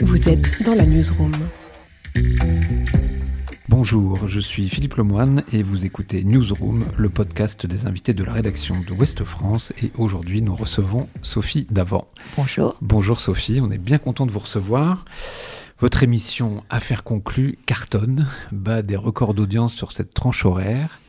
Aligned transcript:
Vous 0.00 0.28
êtes 0.28 0.62
dans 0.62 0.74
la 0.74 0.86
newsroom. 0.86 1.32
Bonjour, 3.68 4.26
je 4.26 4.40
suis 4.40 4.68
Philippe 4.68 4.94
Lemoine 4.94 5.44
et 5.52 5.62
vous 5.62 5.84
écoutez 5.84 6.24
Newsroom, 6.24 6.86
le 6.96 7.08
podcast 7.10 7.66
des 7.66 7.86
invités 7.86 8.14
de 8.14 8.24
la 8.24 8.32
rédaction 8.32 8.80
de 8.80 8.92
Ouest 8.92 9.24
France. 9.24 9.72
Et 9.82 9.92
aujourd'hui, 9.96 10.42
nous 10.42 10.54
recevons 10.54 11.08
Sophie 11.20 11.66
Davant. 11.70 12.08
Bonjour. 12.36 12.76
Bonjour 12.80 13.20
Sophie, 13.20 13.60
on 13.60 13.70
est 13.70 13.78
bien 13.78 13.98
content 13.98 14.26
de 14.26 14.30
vous 14.30 14.40
recevoir. 14.40 15.04
Votre 15.80 16.02
émission 16.02 16.64
Affaires 16.70 17.04
conclues 17.04 17.58
cartonne, 17.66 18.26
bat 18.50 18.82
des 18.82 18.96
records 18.96 19.34
d'audience 19.34 19.74
sur 19.74 19.92
cette 19.92 20.14
tranche 20.14 20.44
horaire. 20.44 21.00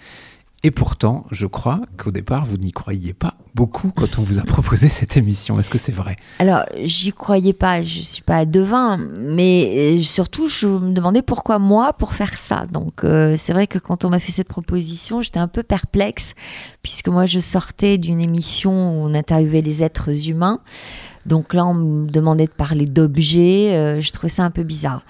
Et 0.65 0.71
pourtant, 0.71 1.25
je 1.29 1.45
crois 1.45 1.81
qu'au 1.97 2.11
départ, 2.11 2.45
vous 2.45 2.55
n'y 2.55 2.71
croyiez 2.71 3.11
pas 3.11 3.33
beaucoup 3.53 3.91
quand 3.93 4.17
on 4.17 4.21
vous 4.21 4.39
a 4.39 4.43
proposé 4.43 4.87
cette 4.89 5.17
émission. 5.17 5.59
Est-ce 5.59 5.69
que 5.69 5.77
c'est 5.77 5.91
vrai? 5.91 6.15
Alors, 6.39 6.63
j'y 6.81 7.11
croyais 7.11 7.51
pas, 7.51 7.81
je 7.81 8.01
suis 8.01 8.21
pas 8.21 8.45
devin, 8.45 8.97
mais 8.97 9.97
euh, 9.97 10.01
surtout, 10.01 10.47
je 10.47 10.67
me 10.67 10.93
demandais 10.93 11.21
pourquoi 11.21 11.59
moi 11.59 11.91
pour 11.91 12.13
faire 12.13 12.37
ça. 12.37 12.65
Donc, 12.71 13.03
euh, 13.03 13.35
c'est 13.37 13.51
vrai 13.51 13.67
que 13.67 13.77
quand 13.77 14.05
on 14.05 14.09
m'a 14.09 14.21
fait 14.21 14.31
cette 14.31 14.47
proposition, 14.47 15.19
j'étais 15.19 15.39
un 15.39 15.49
peu 15.49 15.63
perplexe, 15.63 16.33
puisque 16.81 17.09
moi, 17.09 17.25
je 17.25 17.39
sortais 17.39 17.97
d'une 17.97 18.21
émission 18.21 18.71
où 18.71 19.03
on 19.03 19.13
interviewait 19.13 19.61
les 19.61 19.83
êtres 19.83 20.29
humains. 20.29 20.61
Donc 21.25 21.53
là, 21.53 21.65
on 21.65 21.73
me 21.73 22.07
demandait 22.07 22.45
de 22.45 22.51
parler 22.51 22.85
d'objets. 22.85 23.73
Euh, 23.73 24.01
je 24.01 24.11
trouvais 24.11 24.29
ça 24.29 24.43
un 24.43 24.51
peu 24.51 24.63
bizarre. 24.63 25.03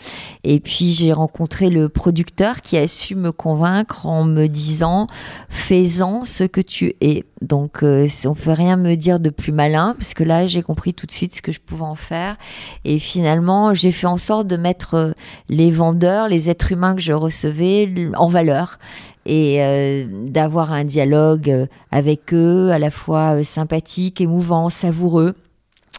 Et 0.44 0.60
puis 0.60 0.92
j'ai 0.92 1.14
rencontré 1.14 1.70
le 1.70 1.90
producteur 1.90 2.62
qui 2.62 2.78
a 2.78 2.88
su 2.88 3.16
me 3.16 3.32
convaincre 3.32 4.06
en 4.06 4.24
me 4.24 4.48
disant 4.48 5.08
fais-en 5.50 6.26
ce 6.26 6.44
que 6.44 6.62
tu 6.62 6.96
es. 7.02 7.24
Donc 7.42 7.84
euh, 7.84 8.08
on 8.26 8.36
peut 8.36 8.52
rien 8.52 8.78
me 8.78 8.96
dire 8.96 9.20
de 9.20 9.30
plus 9.30 9.52
malin 9.52 9.96
parce 9.98 10.14
que 10.14 10.24
là 10.24 10.46
j'ai 10.46 10.62
compris 10.62 10.94
tout 10.94 11.06
de 11.06 11.12
suite 11.12 11.36
ce 11.36 11.42
que 11.42 11.52
je 11.52 11.60
pouvais 11.60 11.84
en 11.84 11.96
faire. 11.96 12.38
Et 12.86 13.00
finalement, 13.00 13.74
j'ai 13.74 13.92
fait 13.92 14.08
en 14.08 14.18
sorte 14.18 14.48
de 14.48 14.58
mettre 14.58 14.96
euh, 14.96 15.12
les 15.50 15.72
vendeurs, 15.72 16.28
les 16.28 16.50
êtres 16.50 16.72
humains 16.72 16.96
que 16.96 17.02
je 17.02 17.14
recevais 17.14 17.94
en 18.16 18.28
valeur 18.28 18.78
et 19.26 19.64
euh, 19.64 20.06
d'avoir 20.28 20.72
un 20.72 20.84
dialogue 20.84 21.68
avec 21.92 22.34
eux 22.34 22.72
à 22.72 22.80
la 22.80 22.90
fois 22.90 23.38
euh, 23.38 23.44
sympathique, 23.44 24.20
émouvant, 24.22 24.70
savoureux 24.70 25.36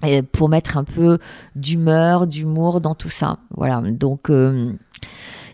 et 0.02 0.22
pour 0.22 0.48
mettre 0.48 0.76
un 0.76 0.84
peu 0.84 1.18
d'humeur, 1.54 2.26
d'humour 2.26 2.80
dans 2.80 2.94
tout 2.94 3.08
ça. 3.08 3.38
Voilà. 3.56 3.80
Donc 3.80 4.30
euh, 4.30 4.72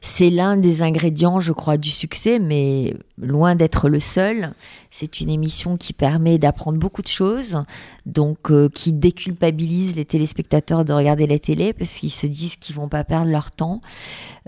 c'est 0.01 0.31
l'un 0.31 0.57
des 0.57 0.83
ingrédients, 0.83 1.41
je 1.41 1.53
crois, 1.53 1.77
du 1.77 1.91
succès, 1.91 2.39
mais 2.39 2.95
loin 3.21 3.55
d'être 3.55 3.89
le 3.89 4.01
seul. 4.01 4.53
C'est 4.91 5.21
une 5.21 5.31
émission 5.31 5.77
qui 5.77 5.93
permet 5.93 6.39
d'apprendre 6.39 6.79
beaucoup 6.79 7.03
de 7.03 7.09
choses, 7.09 7.63
donc 8.07 8.51
euh, 8.51 8.69
qui 8.69 8.93
déculpabilise 8.93 9.95
les 9.95 10.05
téléspectateurs 10.05 10.85
de 10.85 10.93
regarder 10.93 11.27
la 11.27 11.39
télé 11.39 11.73
parce 11.73 11.99
qu'ils 11.99 12.11
se 12.11 12.27
disent 12.27 12.57
qu'ils 12.57 12.75
vont 12.75 12.89
pas 12.89 13.05
perdre 13.05 13.31
leur 13.31 13.51
temps. 13.51 13.81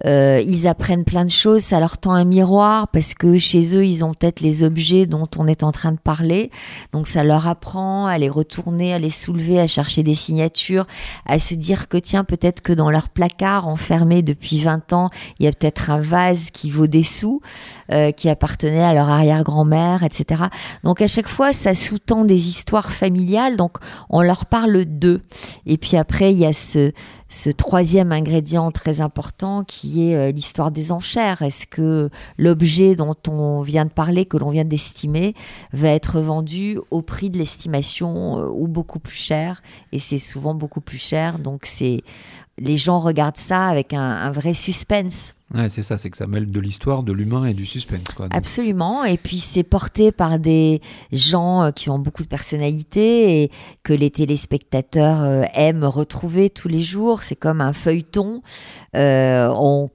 Euh, 0.05 0.43
ils 0.45 0.67
apprennent 0.67 1.05
plein 1.05 1.25
de 1.25 1.31
choses, 1.31 1.63
ça 1.63 1.79
leur 1.79 1.99
tend 1.99 2.13
un 2.13 2.25
miroir 2.25 2.89
parce 2.89 3.15
que 3.15 3.39
chez 3.39 3.77
eux 3.77 3.85
ils 3.85 4.05
ont 4.05 4.15
peut-être 4.15 4.41
les 4.41 4.63
objets 4.63 5.07
dont 5.07 5.29
on 5.37 5.47
est 5.47 5.63
en 5.63 5.71
train 5.71 5.93
de 5.93 5.99
parler, 5.99 6.51
donc 6.93 7.07
ça 7.07 7.23
leur 7.23 7.47
apprend 7.47 8.07
à 8.07 8.19
les 8.19 8.31
retourner, 8.31 8.95
à 8.95 8.99
les 8.99 9.11
soulever, 9.11 9.61
à 9.61 9.67
chercher 9.67 10.03
des 10.03 10.15
signatures, 10.15 10.87
à 11.27 11.39
se 11.39 11.55
dire 11.55 11.89
que 11.89 11.99
tiens 11.99 12.25
peut-être 12.25 12.63
que 12.63 12.73
dans 12.73 12.91
leur 12.91 13.11
placard 13.11 13.69
enfermé 13.69 14.23
depuis 14.23 14.61
20 14.61 14.93
ans 14.93 15.11
il 15.39 15.45
y 15.45 15.49
a 15.49 15.53
peut-être 15.53 15.91
un 15.91 16.01
vase 16.01 16.51
qui 16.51 16.71
vaut 16.71 16.87
des 16.87 17.05
sous, 17.05 17.41
euh, 17.93 18.11
qui 18.11 18.31
appartenait 18.31 18.83
à 18.83 18.95
leur 18.95 19.11
arrière-grand-mère, 19.11 20.03
etc. 20.03 20.45
Donc 20.83 21.03
à 21.03 21.07
chaque 21.07 21.29
fois, 21.29 21.53
ça 21.53 21.75
sous-tend 21.75 22.25
des 22.25 22.49
histoires 22.49 22.91
familiales, 22.91 23.57
donc 23.57 23.77
on 24.09 24.23
leur 24.23 24.47
parle 24.47 24.87
d'eux. 24.87 25.21
Et 25.67 25.77
puis 25.77 25.99
après, 25.99 26.33
il 26.33 26.39
y 26.39 26.47
a 26.47 26.55
ce, 26.55 26.91
troisième 27.51 28.11
ingrédient 28.11 28.71
très 28.71 29.03
important 29.03 29.63
qui 29.65 30.09
est 30.09 30.15
euh, 30.15 30.31
l'histoire 30.31 30.71
des 30.71 30.91
enchères. 30.91 31.43
Est-ce 31.43 31.67
que 31.67 32.09
l'objet 32.39 32.95
dont 32.95 33.17
on 33.29 33.61
vient 33.61 33.85
de 33.85 33.91
parler, 33.91 34.25
que 34.25 34.39
l'on 34.39 34.51
vient 34.51 34.65
d'estimer, 34.65 35.35
va 35.75 35.91
être 35.91 36.21
vendu 36.21 36.79
au 36.91 37.03
prix 37.03 37.29
de 37.29 37.37
l'estimation 37.37 38.39
euh, 38.39 38.49
ou 38.55 38.69
beaucoup 38.69 39.01
plus 39.01 39.17
cher? 39.17 39.63
Et 39.93 39.99
c'est 39.99 40.19
souvent 40.19 40.55
beaucoup 40.55 40.81
plus 40.81 40.99
cher, 40.99 41.39
donc 41.39 41.67
c'est 41.67 42.01
les 42.59 42.77
gens 42.77 43.01
regardent 43.01 43.39
ça 43.39 43.67
avec 43.67 43.93
un 43.93 44.31
vrai 44.31 44.55
suspense. 44.55 45.35
Ouais, 45.55 45.69
c'est 45.69 45.83
ça, 45.83 45.99
c'est 45.99 46.09
que 46.09 46.17
ça 46.17 46.27
mêle 46.27 46.51
de 46.51 46.61
l'histoire, 46.61 47.03
de 47.03 47.13
l'humain 47.13 47.45
et 47.45 47.53
du 47.53 47.67
suspense. 47.67 48.09
Quoi. 48.17 48.29
Absolument. 48.31 49.05
Et 49.05 49.19
puis 49.19 49.39
c'est 49.39 49.63
porté 49.63 50.11
par 50.11 50.39
des 50.39 50.81
gens 51.13 51.65
euh, 51.65 51.71
qui 51.71 51.91
ont 51.91 51.99
beaucoup 51.99 52.23
de 52.23 52.29
personnalité 52.29 53.43
et 53.43 53.51
que 53.83 53.93
les 53.93 54.11
téléspectateurs 54.11 55.23
euh, 55.23 55.43
aiment 55.55 55.85
retrouver 55.85 56.49
tous 56.49 56.69
les 56.69 56.83
jours. 56.83 57.23
C'est 57.23 57.37
comme 57.37 57.61
un 57.61 57.75
feuilleton. 57.75 58.43
Euh, 58.97 59.53
on 59.57 59.91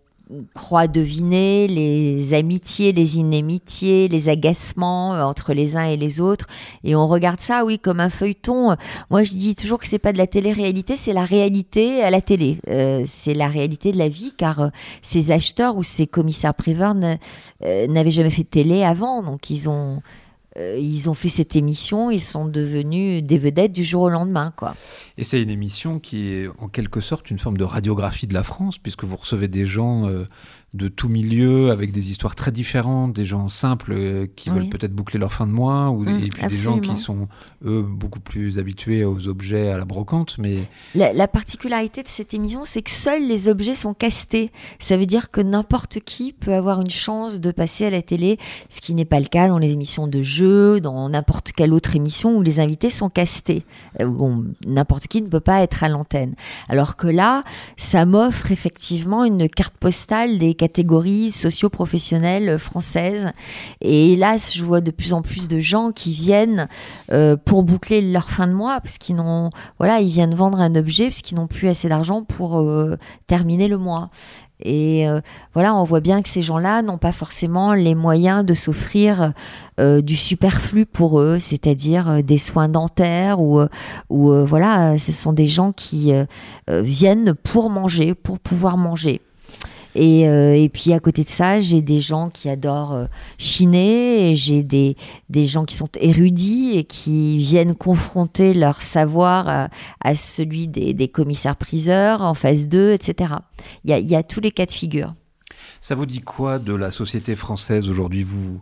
croit 0.53 0.87
deviner 0.87 1.67
les 1.67 2.33
amitiés, 2.33 2.91
les 2.91 3.17
inimitiés, 3.17 4.07
les 4.07 4.29
agacements 4.29 5.15
euh, 5.15 5.23
entre 5.23 5.53
les 5.53 5.77
uns 5.77 5.85
et 5.85 5.97
les 5.97 6.19
autres. 6.19 6.47
Et 6.83 6.95
on 6.95 7.07
regarde 7.07 7.39
ça, 7.39 7.63
oui, 7.63 7.79
comme 7.79 7.99
un 7.99 8.09
feuilleton. 8.09 8.75
Moi, 9.09 9.23
je 9.23 9.33
dis 9.33 9.55
toujours 9.55 9.79
que 9.79 9.87
c'est 9.87 9.99
pas 9.99 10.11
de 10.13 10.17
la 10.17 10.27
télé-réalité, 10.27 10.95
c'est 10.97 11.13
la 11.13 11.23
réalité 11.23 12.03
à 12.03 12.09
la 12.09 12.21
télé. 12.21 12.59
Euh, 12.67 13.03
c'est 13.05 13.33
la 13.33 13.47
réalité 13.47 13.91
de 13.91 13.97
la 13.97 14.09
vie, 14.09 14.33
car 14.37 14.59
euh, 14.59 14.67
ces 15.01 15.31
acheteurs 15.31 15.77
ou 15.77 15.83
ces 15.83 16.07
commissaires-priseurs 16.07 16.93
n'a- 16.93 17.17
euh, 17.63 17.87
n'avaient 17.87 18.11
jamais 18.11 18.29
fait 18.29 18.43
de 18.43 18.49
télé 18.49 18.83
avant. 18.83 19.23
Donc, 19.23 19.49
ils 19.49 19.69
ont, 19.69 20.01
euh, 20.57 20.77
ils 20.79 21.09
ont 21.09 21.13
fait 21.13 21.29
cette 21.29 21.55
émission, 21.55 22.09
ils 22.09 22.19
sont 22.19 22.45
devenus 22.45 23.23
des 23.23 23.37
vedettes 23.37 23.73
du 23.73 23.83
jour 23.83 24.03
au 24.03 24.09
lendemain, 24.09 24.53
quoi. 24.55 24.75
Et 25.17 25.23
c'est 25.23 25.41
une 25.41 25.49
émission 25.49 25.99
qui 25.99 26.29
est 26.29 26.47
en 26.59 26.67
quelque 26.67 26.99
sorte 26.99 27.29
une 27.29 27.39
forme 27.39 27.57
de 27.57 27.63
radiographie 27.63 28.27
de 28.27 28.33
la 28.33 28.43
France, 28.43 28.77
puisque 28.77 29.03
vous 29.03 29.15
recevez 29.15 29.47
des 29.47 29.65
gens 29.65 30.07
euh, 30.07 30.27
de 30.73 30.89
tout 30.89 31.07
milieu, 31.07 31.71
avec 31.71 31.91
des 31.93 32.11
histoires 32.11 32.35
très 32.35 32.51
différentes, 32.51 33.13
des 33.13 33.23
gens 33.23 33.47
simples 33.47 33.93
euh, 33.93 34.27
qui 34.35 34.49
Oui. 34.51 34.59
veulent 34.59 34.69
peut-être 34.69 34.93
boucler 34.93 35.17
leur 35.17 35.31
fin 35.31 35.47
de 35.47 35.51
mois, 35.51 35.89
ou, 35.89 36.03
Mm, 36.03 36.09
et 36.25 36.27
puis 36.27 36.47
des 36.47 36.53
gens 36.55 36.79
qui 36.79 36.95
sont, 36.97 37.27
eux, 37.65 37.81
beaucoup 37.81 38.19
plus 38.19 38.59
habitués 38.59 39.05
aux 39.05 39.27
objets, 39.29 39.69
à 39.69 39.77
la 39.77 39.85
brocante. 39.85 40.35
Mais 40.39 40.57
La, 40.93 41.13
la 41.13 41.27
particularité 41.29 42.03
de 42.03 42.07
cette 42.09 42.33
émission, 42.33 42.61
c'est 42.65 42.81
que 42.81 42.91
seuls 42.91 43.25
les 43.25 43.47
objets 43.47 43.75
sont 43.75 43.93
castés. 43.93 44.51
Ça 44.79 44.97
veut 44.97 45.05
dire 45.05 45.31
que 45.31 45.39
n'importe 45.41 45.99
qui 46.01 46.33
peut 46.33 46.53
avoir 46.53 46.81
une 46.81 46.89
chance 46.91 47.39
de 47.39 47.51
passer 47.51 47.85
à 47.85 47.89
la 47.89 48.01
télé, 48.01 48.37
ce 48.69 48.81
qui 48.81 48.93
n'est 48.93 49.05
pas 49.05 49.21
le 49.21 49.27
cas 49.27 49.47
dans 49.47 49.57
les 49.59 49.71
émissions 49.71 50.05
de 50.07 50.21
jeux, 50.21 50.81
dans 50.81 51.07
n'importe 51.09 51.53
quelle 51.53 51.73
autre 51.73 51.95
émission 51.95 52.35
où 52.37 52.41
les 52.41 52.59
invités 52.59 52.89
sont 52.89 53.09
castés. 53.09 53.63
Euh, 54.01 54.05
où 54.05 54.25
on- 54.25 54.45
N'importe 54.67 55.07
qui 55.07 55.21
ne 55.21 55.27
peut 55.29 55.39
pas 55.39 55.61
être 55.63 55.83
à 55.83 55.87
l'antenne. 55.89 56.35
Alors 56.67 56.97
que 56.97 57.07
là, 57.07 57.43
ça 57.77 58.05
m'offre 58.05 58.51
effectivement 58.51 59.23
une 59.23 59.47
carte 59.49 59.75
postale 59.77 60.37
des 60.37 60.53
catégories 60.57 61.31
socio-professionnelles 61.31 62.59
françaises. 62.59 63.31
Et 63.81 64.13
hélas, 64.13 64.53
je 64.53 64.63
vois 64.63 64.81
de 64.81 64.91
plus 64.91 65.13
en 65.13 65.21
plus 65.21 65.47
de 65.47 65.59
gens 65.59 65.91
qui 65.91 66.13
viennent 66.13 66.67
euh, 67.11 67.37
pour 67.37 67.63
boucler 67.63 68.01
leur 68.01 68.29
fin 68.29 68.47
de 68.47 68.53
mois 68.53 68.81
parce 68.81 68.97
qu'ils 68.97 69.15
n'ont 69.15 69.51
voilà, 69.77 70.01
ils 70.01 70.09
viennent 70.09 70.35
vendre 70.35 70.59
un 70.59 70.75
objet 70.75 71.05
parce 71.05 71.21
qu'ils 71.21 71.37
n'ont 71.37 71.47
plus 71.47 71.67
assez 71.69 71.87
d'argent 71.87 72.23
pour 72.23 72.59
euh, 72.59 72.97
terminer 73.27 73.67
le 73.67 73.77
mois. 73.77 74.09
Et 74.59 75.07
euh, 75.07 75.21
voilà, 75.53 75.75
on 75.75 75.83
voit 75.83 75.99
bien 75.99 76.23
que 76.23 76.29
ces 76.29 76.41
gens-là 76.41 76.81
n'ont 76.81 76.97
pas 76.97 77.11
forcément 77.11 77.75
les 77.75 77.93
moyens 77.93 78.43
de 78.43 78.55
s'offrir 78.55 79.33
du 79.79 80.15
superflu 80.15 80.87
pour 80.87 81.21
eux, 81.21 81.37
c'est-à-dire 81.39 82.23
des 82.23 82.39
soins 82.39 82.67
dentaires 82.67 83.39
ou, 83.39 83.61
ou 84.09 84.31
voilà, 84.43 84.97
ce 84.97 85.11
sont 85.11 85.33
des 85.33 85.45
gens 85.45 85.71
qui 85.71 86.11
viennent 86.67 87.35
pour 87.35 87.69
manger, 87.69 88.15
pour 88.15 88.39
pouvoir 88.39 88.75
manger. 88.75 89.21
Et, 89.99 90.27
euh, 90.29 90.53
et 90.55 90.69
puis 90.69 90.93
à 90.93 90.99
côté 90.99 91.23
de 91.23 91.29
ça, 91.29 91.59
j'ai 91.59 91.81
des 91.81 91.99
gens 91.99 92.29
qui 92.29 92.49
adorent 92.49 92.93
euh, 92.93 93.05
chiner, 93.39 94.35
j'ai 94.35 94.61
des, 94.61 94.95
des 95.29 95.47
gens 95.47 95.65
qui 95.65 95.75
sont 95.75 95.89
érudits 95.99 96.73
et 96.77 96.83
qui 96.83 97.37
viennent 97.39 97.73
confronter 97.75 98.53
leur 98.53 98.81
savoir 98.83 99.47
à, 99.49 99.69
à 100.03 100.13
celui 100.15 100.67
des, 100.67 100.93
des 100.93 101.07
commissaires-priseurs 101.07 102.21
en 102.21 102.35
phase 102.35 102.67
2, 102.67 102.91
etc. 102.93 103.33
Il 103.83 103.89
y 103.89 103.93
a, 103.93 103.97
il 103.99 104.07
y 104.07 104.15
a 104.15 104.21
tous 104.21 104.39
les 104.39 104.51
cas 104.51 104.65
de 104.67 104.71
figure. 104.71 105.15
ça 105.81 105.95
vous 105.95 106.05
dit 106.05 106.21
quoi 106.21 106.59
de 106.59 106.73
la 106.75 106.91
société 106.91 107.35
française 107.35 107.89
aujourd'hui? 107.89 108.23
Vous, 108.23 108.61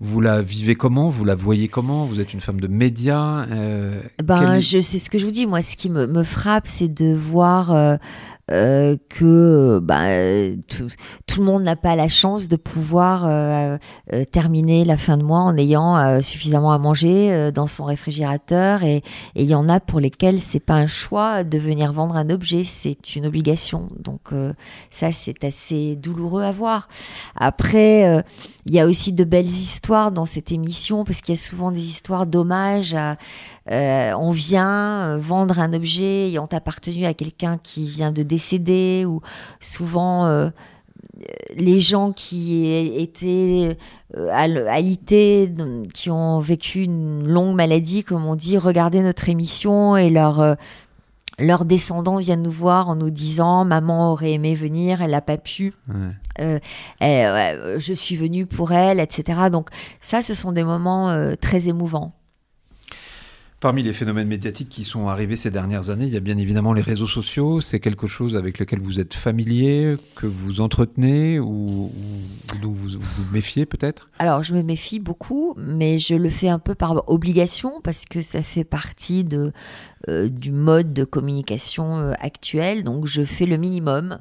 vous 0.00 0.20
la 0.20 0.42
vivez 0.42 0.74
comment? 0.74 1.10
Vous 1.10 1.24
la 1.24 1.34
voyez 1.34 1.68
comment? 1.68 2.06
Vous 2.06 2.20
êtes 2.20 2.32
une 2.34 2.40
femme 2.40 2.60
de 2.60 2.66
médias 2.68 3.46
euh, 3.50 4.02
Ben, 4.24 4.52
quel- 4.54 4.62
je, 4.62 4.80
c'est 4.80 4.98
ce 4.98 5.10
que 5.10 5.18
je 5.18 5.26
vous 5.26 5.30
dis. 5.30 5.46
Moi, 5.46 5.62
ce 5.62 5.76
qui 5.76 5.90
me, 5.90 6.06
me 6.06 6.22
frappe, 6.22 6.66
c'est 6.66 6.88
de 6.92 7.14
voir 7.14 7.70
euh, 7.72 7.96
euh, 8.52 8.96
que 9.08 9.78
bah, 9.80 10.08
tout, 10.68 10.88
tout, 11.26 11.40
le 11.40 11.46
monde 11.46 11.62
n'a 11.62 11.76
pas 11.76 11.94
la 11.94 12.08
chance 12.08 12.48
de 12.48 12.56
pouvoir 12.56 13.24
euh, 13.24 13.78
euh, 14.12 14.24
terminer 14.24 14.84
la 14.84 14.96
fin 14.96 15.16
de 15.16 15.22
mois 15.22 15.40
en 15.40 15.56
ayant 15.56 16.20
suffisamment 16.20 16.72
à 16.72 16.78
manger 16.78 17.50
dans 17.52 17.66
son 17.66 17.84
réfrigérateur 17.84 18.82
et 18.82 19.02
il 19.36 19.44
y 19.44 19.54
en 19.54 19.68
a 19.68 19.78
pour 19.78 20.00
lesquels 20.00 20.40
c'est 20.40 20.60
pas 20.60 20.74
un 20.74 20.86
choix 20.86 21.44
de 21.44 21.58
venir 21.58 21.92
vendre 21.92 22.16
un 22.16 22.28
objet, 22.30 22.64
c'est 22.64 23.14
une 23.14 23.26
obligation. 23.26 23.88
Donc 23.98 24.30
ça 24.90 25.12
c'est 25.12 25.44
assez 25.44 25.94
douloureux 25.96 26.42
à 26.42 26.50
voir. 26.50 26.88
Après 27.36 28.24
il 28.66 28.74
y 28.74 28.80
a 28.80 28.86
aussi 28.86 29.12
de 29.12 29.24
belles 29.24 29.46
histoires 29.46 30.12
dans 30.12 30.26
cette 30.26 30.52
émission 30.52 31.04
parce 31.04 31.20
qu'il 31.20 31.34
y 31.34 31.38
a 31.38 31.40
souvent 31.40 31.70
des 31.70 31.86
histoires 31.86 32.26
d'hommage 32.26 32.94
à 32.94 33.16
euh, 33.70 34.12
on 34.18 34.30
vient 34.30 35.02
euh, 35.02 35.18
vendre 35.18 35.60
un 35.60 35.72
objet 35.72 36.28
ayant 36.28 36.46
appartenu 36.50 37.04
à 37.04 37.14
quelqu'un 37.14 37.58
qui 37.62 37.86
vient 37.86 38.10
de 38.10 38.22
décéder 38.22 39.04
ou 39.06 39.20
souvent 39.60 40.26
euh, 40.26 40.48
les 41.54 41.78
gens 41.78 42.12
qui 42.12 42.66
étaient 42.96 43.76
alités, 44.32 45.52
qui 45.92 46.10
ont 46.10 46.40
vécu 46.40 46.84
une 46.84 47.26
longue 47.26 47.54
maladie, 47.54 48.02
comme 48.02 48.24
on 48.24 48.34
dit, 48.34 48.56
regardez 48.56 49.02
notre 49.02 49.28
émission 49.28 49.96
et 49.96 50.08
leur 50.08 50.56
leurs 51.38 51.64
descendants 51.64 52.18
viennent 52.18 52.42
nous 52.42 52.50
voir 52.50 52.88
en 52.88 52.96
nous 52.96 53.10
disant 53.10 53.64
maman 53.64 54.12
aurait 54.12 54.32
aimé 54.32 54.54
venir, 54.54 55.02
elle 55.02 55.10
n'a 55.10 55.20
pas 55.20 55.36
pu. 55.36 55.74
je 56.38 57.92
suis 57.94 58.16
venue 58.16 58.46
pour 58.46 58.72
elle, 58.72 58.98
etc. 58.98 59.50
Donc 59.52 59.68
ça, 60.00 60.22
ce 60.22 60.34
sont 60.34 60.52
des 60.52 60.64
moments 60.64 61.34
très 61.38 61.68
émouvants. 61.68 62.14
Parmi 63.60 63.82
les 63.82 63.92
phénomènes 63.92 64.26
médiatiques 64.26 64.70
qui 64.70 64.84
sont 64.84 65.08
arrivés 65.08 65.36
ces 65.36 65.50
dernières 65.50 65.90
années, 65.90 66.06
il 66.06 66.12
y 66.14 66.16
a 66.16 66.20
bien 66.20 66.38
évidemment 66.38 66.72
les 66.72 66.80
réseaux 66.80 67.06
sociaux. 67.06 67.60
C'est 67.60 67.78
quelque 67.78 68.06
chose 68.06 68.34
avec 68.34 68.58
lequel 68.58 68.80
vous 68.80 69.00
êtes 69.00 69.12
familier, 69.12 69.96
que 70.16 70.26
vous 70.26 70.62
entretenez 70.62 71.38
ou, 71.38 71.92
dont 72.62 72.72
vous 72.72 72.98
vous 72.98 73.32
méfiez 73.32 73.66
peut-être? 73.66 74.08
Alors, 74.18 74.42
je 74.42 74.54
me 74.54 74.62
méfie 74.62 74.98
beaucoup, 74.98 75.52
mais 75.58 75.98
je 75.98 76.14
le 76.14 76.30
fais 76.30 76.48
un 76.48 76.58
peu 76.58 76.74
par 76.74 77.06
obligation 77.10 77.82
parce 77.84 78.06
que 78.06 78.22
ça 78.22 78.42
fait 78.42 78.64
partie 78.64 79.28
euh, 80.08 80.30
du 80.30 80.52
mode 80.52 80.94
de 80.94 81.04
communication 81.04 81.98
euh, 81.98 82.12
actuel. 82.18 82.82
Donc, 82.82 83.04
je 83.04 83.22
fais 83.24 83.44
le 83.44 83.58
minimum. 83.58 84.20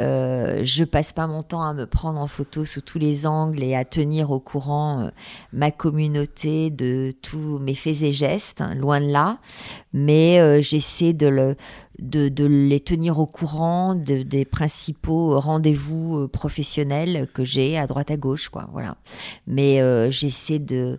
Euh, 0.00 0.60
je 0.64 0.84
passe 0.84 1.12
pas 1.12 1.26
mon 1.26 1.42
temps 1.42 1.62
à 1.62 1.74
me 1.74 1.86
prendre 1.86 2.18
en 2.18 2.26
photo 2.26 2.64
sous 2.64 2.80
tous 2.80 2.98
les 2.98 3.26
angles 3.26 3.62
et 3.62 3.74
à 3.74 3.84
tenir 3.84 4.30
au 4.30 4.40
courant 4.40 5.00
euh, 5.00 5.10
ma 5.52 5.70
communauté 5.70 6.70
de 6.70 7.14
tous 7.20 7.58
mes 7.58 7.74
faits 7.74 8.02
et 8.02 8.12
gestes, 8.12 8.62
hein, 8.62 8.74
loin 8.74 9.00
de 9.00 9.10
là. 9.10 9.38
Mais 9.92 10.40
euh, 10.40 10.62
j'essaie 10.62 11.12
de, 11.12 11.26
le, 11.26 11.56
de, 11.98 12.44
les 12.46 12.80
tenir 12.80 13.18
au 13.18 13.26
courant 13.26 13.94
des 13.94 14.44
principaux 14.44 15.38
rendez-vous 15.38 16.26
professionnels 16.28 17.28
que 17.34 17.44
j'ai 17.44 17.76
à 17.76 17.86
droite 17.86 18.10
à 18.10 18.16
gauche, 18.16 18.48
quoi. 18.48 18.68
Voilà. 18.72 18.96
Mais 19.46 19.80
j'essaie 20.10 20.58
de 20.58 20.98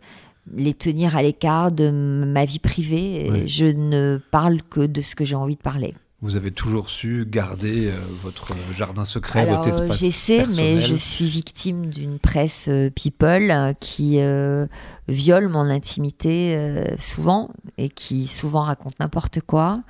les 0.53 0.73
tenir 0.73 1.15
à 1.15 1.23
l'écart 1.23 1.71
de 1.71 1.89
ma 1.89 2.45
vie 2.45 2.59
privée. 2.59 3.47
Je 3.47 3.65
ne 3.65 4.19
parle 4.31 4.61
que 4.61 4.81
de 4.81 5.01
ce 5.01 5.15
que 5.15 5.25
j'ai 5.25 5.35
envie 5.35 5.55
de 5.55 5.61
parler. 5.61 5.95
Vous 6.23 6.37
avez 6.37 6.51
toujours 6.51 6.89
su 6.89 7.25
garder 7.29 7.87
euh, 7.87 7.97
votre 8.21 8.53
jardin 8.71 9.03
secret, 9.03 9.45
votre 9.45 9.67
espace 9.67 9.89
euh, 9.89 9.93
J'essaie, 9.93 10.45
mais 10.55 10.79
je 10.79 10.95
suis 10.95 11.25
victime 11.25 11.87
d'une 11.87 12.17
presse 12.17 12.69
euh, 12.69 12.89
people 12.89 13.75
qui 13.81 14.21
viole 15.09 15.49
mon 15.49 15.69
intimité 15.69 16.57
souvent 16.97 17.49
et 17.77 17.89
qui 17.89 18.27
souvent 18.27 18.61
raconte 18.61 18.97
n'importe 19.01 19.41
quoi 19.41 19.83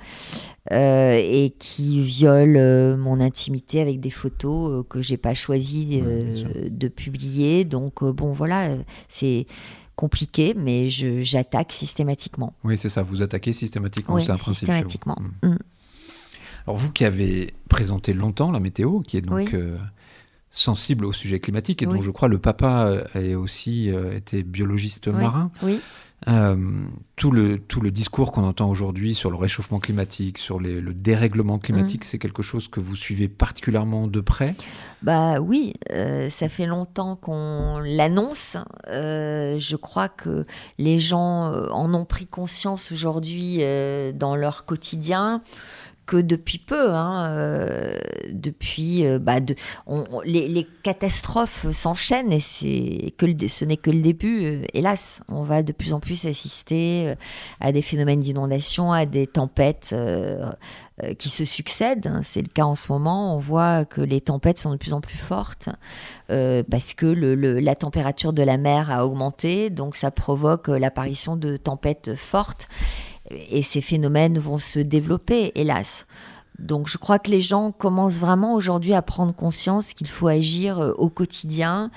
et 0.72 1.54
qui 1.60 2.02
viole 2.02 2.96
mon 2.96 3.20
intimité 3.20 3.80
avec 3.80 4.00
des 4.00 4.10
photos 4.10 4.84
que 4.90 5.02
j'ai 5.02 5.18
pas 5.18 5.34
choisi 5.34 6.02
de 6.02 6.88
publier. 6.88 7.64
Donc 7.64 8.02
bon, 8.02 8.32
voilà, 8.32 8.70
c'est 9.08 9.46
compliqué, 9.94 10.54
mais 10.56 10.88
j'attaque 10.88 11.70
systématiquement. 11.70 12.54
Oui, 12.64 12.76
c'est 12.76 12.88
ça. 12.88 13.02
Vous 13.02 13.22
attaquez 13.22 13.52
systématiquement. 13.52 14.16
Oui, 14.16 14.26
systématiquement. 14.38 15.16
Mm. 15.42 15.48
Mm. 15.50 15.58
Alors 16.66 16.76
vous 16.78 16.90
qui 16.90 17.04
avez 17.04 17.54
présenté 17.68 18.12
longtemps 18.12 18.50
la 18.50 18.60
météo, 18.60 19.00
qui 19.00 19.16
est 19.16 19.22
donc 19.22 19.54
euh, 19.54 19.76
sensible 20.50 21.04
au 21.04 21.12
sujet 21.12 21.40
climatique, 21.40 21.82
et 21.82 21.86
dont 21.86 22.00
je 22.00 22.10
crois 22.10 22.28
le 22.28 22.38
papa 22.38 22.86
euh, 22.86 23.34
a 23.34 23.38
aussi 23.38 23.90
euh, 23.90 24.16
été 24.16 24.42
biologiste 24.42 25.08
marin, 25.08 25.50
oui. 25.62 25.80
tout, 27.16 27.30
le, 27.32 27.58
tout 27.58 27.82
le 27.82 27.90
discours 27.90 28.32
qu'on 28.32 28.44
entend 28.44 28.70
aujourd'hui 28.70 29.14
sur 29.14 29.30
le 29.30 29.36
réchauffement 29.36 29.78
climatique, 29.78 30.38
sur 30.38 30.58
le 30.58 30.94
dérèglement 30.94 31.58
climatique, 31.58 32.04
mm. 32.04 32.08
c'est 32.08 32.18
quelque 32.18 32.42
chose 32.42 32.68
que 32.68 32.80
vous 32.80 32.96
suivez 32.96 33.28
particulièrement 33.28 34.06
de 34.06 34.20
près? 34.20 34.54
Bah 35.02 35.40
oui, 35.40 35.74
ça 36.30 36.48
fait 36.48 36.64
longtemps 36.64 37.16
qu'on 37.16 37.78
l'annonce. 37.84 38.56
je 38.86 39.76
crois 39.76 40.08
que 40.08 40.46
les 40.78 40.98
gens 40.98 41.52
en 41.70 41.92
ont 41.92 42.06
pris 42.06 42.26
conscience 42.26 42.90
aujourd'hui 42.90 43.58
dans 44.14 44.34
leur 44.34 44.64
quotidien 44.64 45.42
que 46.06 46.16
depuis 46.16 46.58
peu, 46.58 46.92
hein, 46.92 47.26
euh, 47.30 47.96
depuis, 48.30 49.06
euh, 49.06 49.18
bah, 49.18 49.36
les, 50.24 50.66
catastrophes 50.82 51.70
s'enchaînent 51.72 52.32
et 52.32 53.14
que 53.16 53.48
ce 53.48 53.64
n'est 53.64 53.76
que 53.76 53.90
le 53.90 54.00
début. 54.00 54.44
Euh, 54.44 54.62
hélas, 54.74 55.22
on 55.28 55.42
va 55.42 55.62
de 55.62 55.72
plus 55.72 55.92
en 55.92 56.00
plus 56.00 56.26
assister 56.26 57.14
à 57.60 57.72
des 57.72 57.82
phénomènes 57.82 58.20
d'inondation, 58.20 58.92
à 58.92 59.06
des 59.06 59.26
tempêtes 59.26 59.94
qui 61.18 61.28
se 61.28 61.44
succèdent. 61.44 62.20
C'est 62.22 62.42
le 62.42 62.48
cas 62.48 62.64
en 62.64 62.74
ce 62.74 62.92
moment. 62.92 63.34
On 63.34 63.38
voit 63.38 63.84
que 63.84 64.00
les 64.00 64.20
tempêtes 64.20 64.58
sont 64.58 64.72
de 64.72 64.76
plus 64.76 64.92
en 64.92 65.00
plus 65.00 65.16
fortes 65.16 65.70
parce 66.28 66.94
que 66.94 67.06
la 67.06 67.74
température 67.74 68.32
de 68.32 68.42
la 68.42 68.58
mer 68.58 68.90
a 68.90 69.06
augmenté, 69.06 69.70
donc 69.70 69.96
ça 69.96 70.10
provoque 70.10 70.68
l'apparition 70.68 71.36
de 71.36 71.56
tempêtes 71.56 72.14
fortes 72.14 72.68
et 73.30 73.62
ces 73.62 73.80
phénomènes 73.80 74.38
vont 74.38 74.58
se 74.58 74.78
développer, 74.78 75.52
hélas. 75.54 76.06
Donc 76.58 76.88
je 76.88 76.98
crois 76.98 77.18
que 77.18 77.30
les 77.30 77.40
gens 77.40 77.72
commencent 77.72 78.20
vraiment 78.20 78.54
aujourd'hui 78.54 78.94
à 78.94 79.02
prendre 79.02 79.34
conscience 79.34 79.92
qu'il 79.92 80.08
faut 80.08 80.28
agir 80.28 80.78
euh, 80.78 80.92
au 80.92 81.08
quotidien 81.08 81.90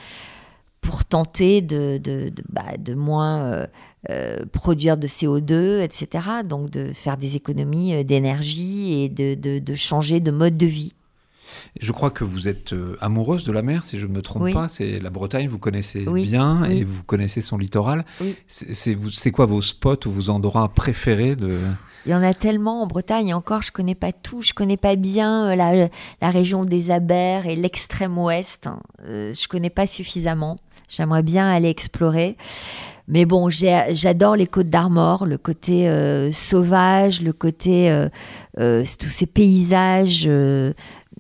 pour 0.82 1.06
tenter 1.06 1.62
de, 1.62 2.00
de, 2.02 2.30
de, 2.30 2.44
bah, 2.50 2.64
moins 2.96 3.42
euh, 3.42 3.68
euh, 4.10 4.38
produire 4.52 4.98
de 4.98 5.08
CO2, 5.08 5.82
etc. 5.82 6.08
Donc 6.46 6.70
de 6.70 6.92
faire 6.94 7.18
des 7.18 7.36
économies 7.36 8.04
d'énergie 8.06 9.04
et 9.04 9.10
de, 9.10 9.76
changer 9.76 10.20
de 10.20 10.32
mode 10.32 10.58
de 10.58 10.66
vie. 10.66 10.94
Je 11.80 11.92
crois 11.92 12.12
que 12.12 12.24
vous 12.24 12.48
êtes 12.48 12.74
amoureuse 13.02 13.44
de 13.44 13.52
la 13.52 13.62
mer, 13.62 13.86
si 13.86 14.00
je 14.00 14.06
ne 14.06 14.14
me 14.14 14.22
trompe 14.22 14.52
pas. 14.54 14.68
C'est 14.68 15.00
la 15.00 15.10
Bretagne, 15.10 15.48
vous 15.48 15.60
connaissez 15.60 16.06
bien 16.06 16.64
et 16.66 16.84
vous 16.84 17.04
connaissez 17.04 17.42
son 17.42 17.58
littoral. 17.58 18.06
C'est 18.48 19.32
quoi 19.32 19.46
vos 19.46 19.62
spots 19.62 20.08
ou 20.08 20.12
vos 20.12 20.30
endroits 20.30 20.70
préférés 20.70 21.36
de... 21.36 21.58
Il 22.06 22.12
y 22.12 22.16
en 22.16 22.24
a 22.24 22.34
tellement 22.34 22.84
en 22.84 22.88
Bretagne. 22.88 23.28
Et 23.28 23.34
encore, 23.34 23.64
je 23.64 23.72
connais 23.74 23.96
pas 23.96 24.14
tout. 24.14 24.42
Je 24.42 24.54
connais 24.54 24.78
pas 24.78 24.96
bien 24.96 25.48
euh, 25.48 25.56
la, 25.56 25.90
la 26.22 26.30
région 26.30 26.64
des 26.64 26.90
Abers 26.90 27.48
et 27.48 27.58
l'extrême 27.58 28.18
ouest. 28.18 28.68
Hein. 28.68 28.80
Euh, 29.06 29.34
je 29.34 29.46
connais 29.50 29.70
pas 29.70 29.86
suffisamment. 29.86 30.58
J'aimerais 30.88 31.24
bien 31.24 31.50
aller 31.50 31.68
explorer. 31.68 32.38
Mais 33.10 33.26
bon, 33.26 33.50
j'adore 33.50 34.38
les 34.38 34.48
côtes 34.48 34.70
d'Armor, 34.70 35.26
le 35.26 35.38
côté 35.38 35.90
euh, 35.90 36.32
sauvage, 36.32 37.22
le 37.22 37.34
côté 37.34 38.08
tous 38.56 39.10
ces 39.10 39.26
paysages 39.26 40.30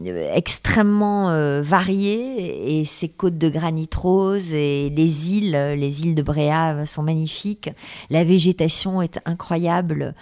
extrêmement 0.05 1.61
variés 1.61 2.79
et 2.79 2.85
ces 2.85 3.09
côtes 3.09 3.37
de 3.37 3.49
granit 3.49 3.89
rose 3.95 4.53
et 4.53 4.89
les 4.89 5.33
îles, 5.35 5.75
les 5.75 6.03
îles 6.03 6.15
de 6.15 6.21
Bréa 6.21 6.85
sont 6.85 7.03
magnifiques. 7.03 7.69
La 8.09 8.23
végétation 8.23 9.01
est 9.01 9.19
incroyable. 9.25 10.13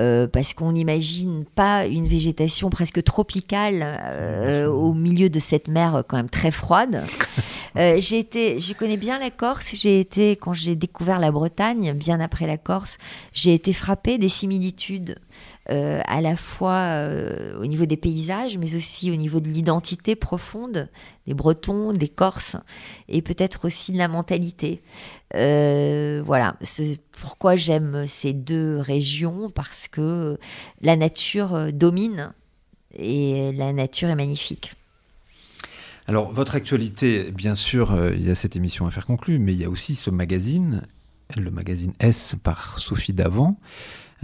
Euh, 0.00 0.26
parce 0.26 0.54
qu'on 0.54 0.72
n'imagine 0.72 1.44
pas 1.54 1.86
une 1.86 2.08
végétation 2.08 2.68
presque 2.68 3.04
tropicale 3.04 3.84
euh, 4.02 4.66
au 4.66 4.92
milieu 4.92 5.30
de 5.30 5.38
cette 5.38 5.68
mer 5.68 6.02
quand 6.08 6.16
même 6.16 6.30
très 6.30 6.50
froide. 6.50 7.04
Euh, 7.76 7.96
j'ai 7.98 8.20
été, 8.20 8.60
je 8.60 8.72
connais 8.72 8.96
bien 8.96 9.18
la 9.18 9.30
Corse. 9.30 9.74
J'ai 9.74 9.98
été 9.98 10.36
quand 10.36 10.52
j'ai 10.52 10.76
découvert 10.76 11.18
la 11.18 11.32
Bretagne, 11.32 11.92
bien 11.92 12.20
après 12.20 12.46
la 12.46 12.56
Corse, 12.56 12.98
j'ai 13.32 13.52
été 13.52 13.72
frappée 13.72 14.16
des 14.16 14.28
similitudes 14.28 15.16
euh, 15.70 16.00
à 16.06 16.20
la 16.20 16.36
fois 16.36 16.74
euh, 16.74 17.58
au 17.58 17.64
niveau 17.64 17.86
des 17.86 17.96
paysages, 17.96 18.58
mais 18.58 18.74
aussi 18.74 19.10
au 19.10 19.16
niveau 19.16 19.40
de 19.40 19.48
l'identité 19.48 20.14
profonde 20.14 20.90
des 21.26 21.32
Bretons, 21.32 21.94
des 21.94 22.08
Corses, 22.08 22.56
et 23.08 23.22
peut-être 23.22 23.64
aussi 23.64 23.92
de 23.92 23.96
la 23.96 24.08
mentalité. 24.08 24.82
Euh, 25.34 26.22
voilà, 26.26 26.56
c'est 26.60 27.00
pourquoi 27.12 27.56
j'aime 27.56 28.04
ces 28.06 28.34
deux 28.34 28.78
régions, 28.78 29.48
parce 29.48 29.88
que 29.88 30.38
la 30.82 30.96
nature 30.96 31.72
domine 31.72 32.34
et 32.94 33.52
la 33.52 33.72
nature 33.72 34.10
est 34.10 34.16
magnifique. 34.16 34.74
Alors, 36.06 36.30
votre 36.30 36.56
actualité, 36.56 37.32
bien 37.32 37.54
sûr, 37.54 37.98
il 38.14 38.26
y 38.26 38.30
a 38.30 38.34
cette 38.34 38.54
émission 38.54 38.86
à 38.86 38.90
faire 38.90 39.06
conclure, 39.06 39.40
mais 39.40 39.54
il 39.54 39.60
y 39.60 39.64
a 39.64 39.70
aussi 39.70 39.94
ce 39.96 40.10
magazine, 40.10 40.82
le 41.34 41.50
magazine 41.50 41.94
S 42.00 42.36
par 42.42 42.78
Sophie 42.78 43.14
Davant. 43.14 43.58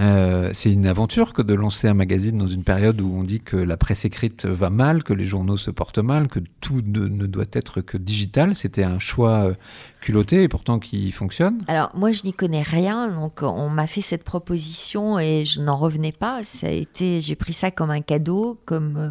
Euh, 0.00 0.50
c'est 0.54 0.72
une 0.72 0.86
aventure 0.86 1.34
que 1.34 1.42
de 1.42 1.52
lancer 1.52 1.86
un 1.86 1.94
magazine 1.94 2.38
dans 2.38 2.46
une 2.46 2.64
période 2.64 3.00
où 3.00 3.12
on 3.14 3.22
dit 3.22 3.40
que 3.40 3.56
la 3.56 3.76
presse 3.76 4.06
écrite 4.06 4.46
va 4.46 4.70
mal, 4.70 5.02
que 5.02 5.12
les 5.12 5.26
journaux 5.26 5.58
se 5.58 5.70
portent 5.70 5.98
mal, 5.98 6.28
que 6.28 6.40
tout 6.60 6.82
ne, 6.86 7.06
ne 7.06 7.26
doit 7.26 7.44
être 7.52 7.82
que 7.82 7.98
digital. 7.98 8.54
C'était 8.54 8.82
un 8.82 8.98
choix 8.98 9.44
euh, 9.44 9.54
culotté 10.00 10.42
et 10.42 10.48
pourtant 10.48 10.78
qui 10.78 11.10
fonctionne. 11.10 11.62
Alors 11.68 11.90
moi 11.94 12.12
je 12.12 12.22
n'y 12.24 12.32
connais 12.32 12.62
rien, 12.62 13.08
donc 13.08 13.42
on 13.42 13.68
m'a 13.68 13.86
fait 13.86 14.00
cette 14.00 14.24
proposition 14.24 15.18
et 15.18 15.44
je 15.44 15.60
n'en 15.60 15.76
revenais 15.76 16.12
pas. 16.12 16.44
Ça 16.44 16.68
a 16.68 16.70
été, 16.70 17.20
j'ai 17.20 17.34
pris 17.34 17.52
ça 17.52 17.70
comme 17.70 17.90
un 17.90 18.00
cadeau, 18.00 18.58
comme 18.64 18.96
euh, 18.96 19.10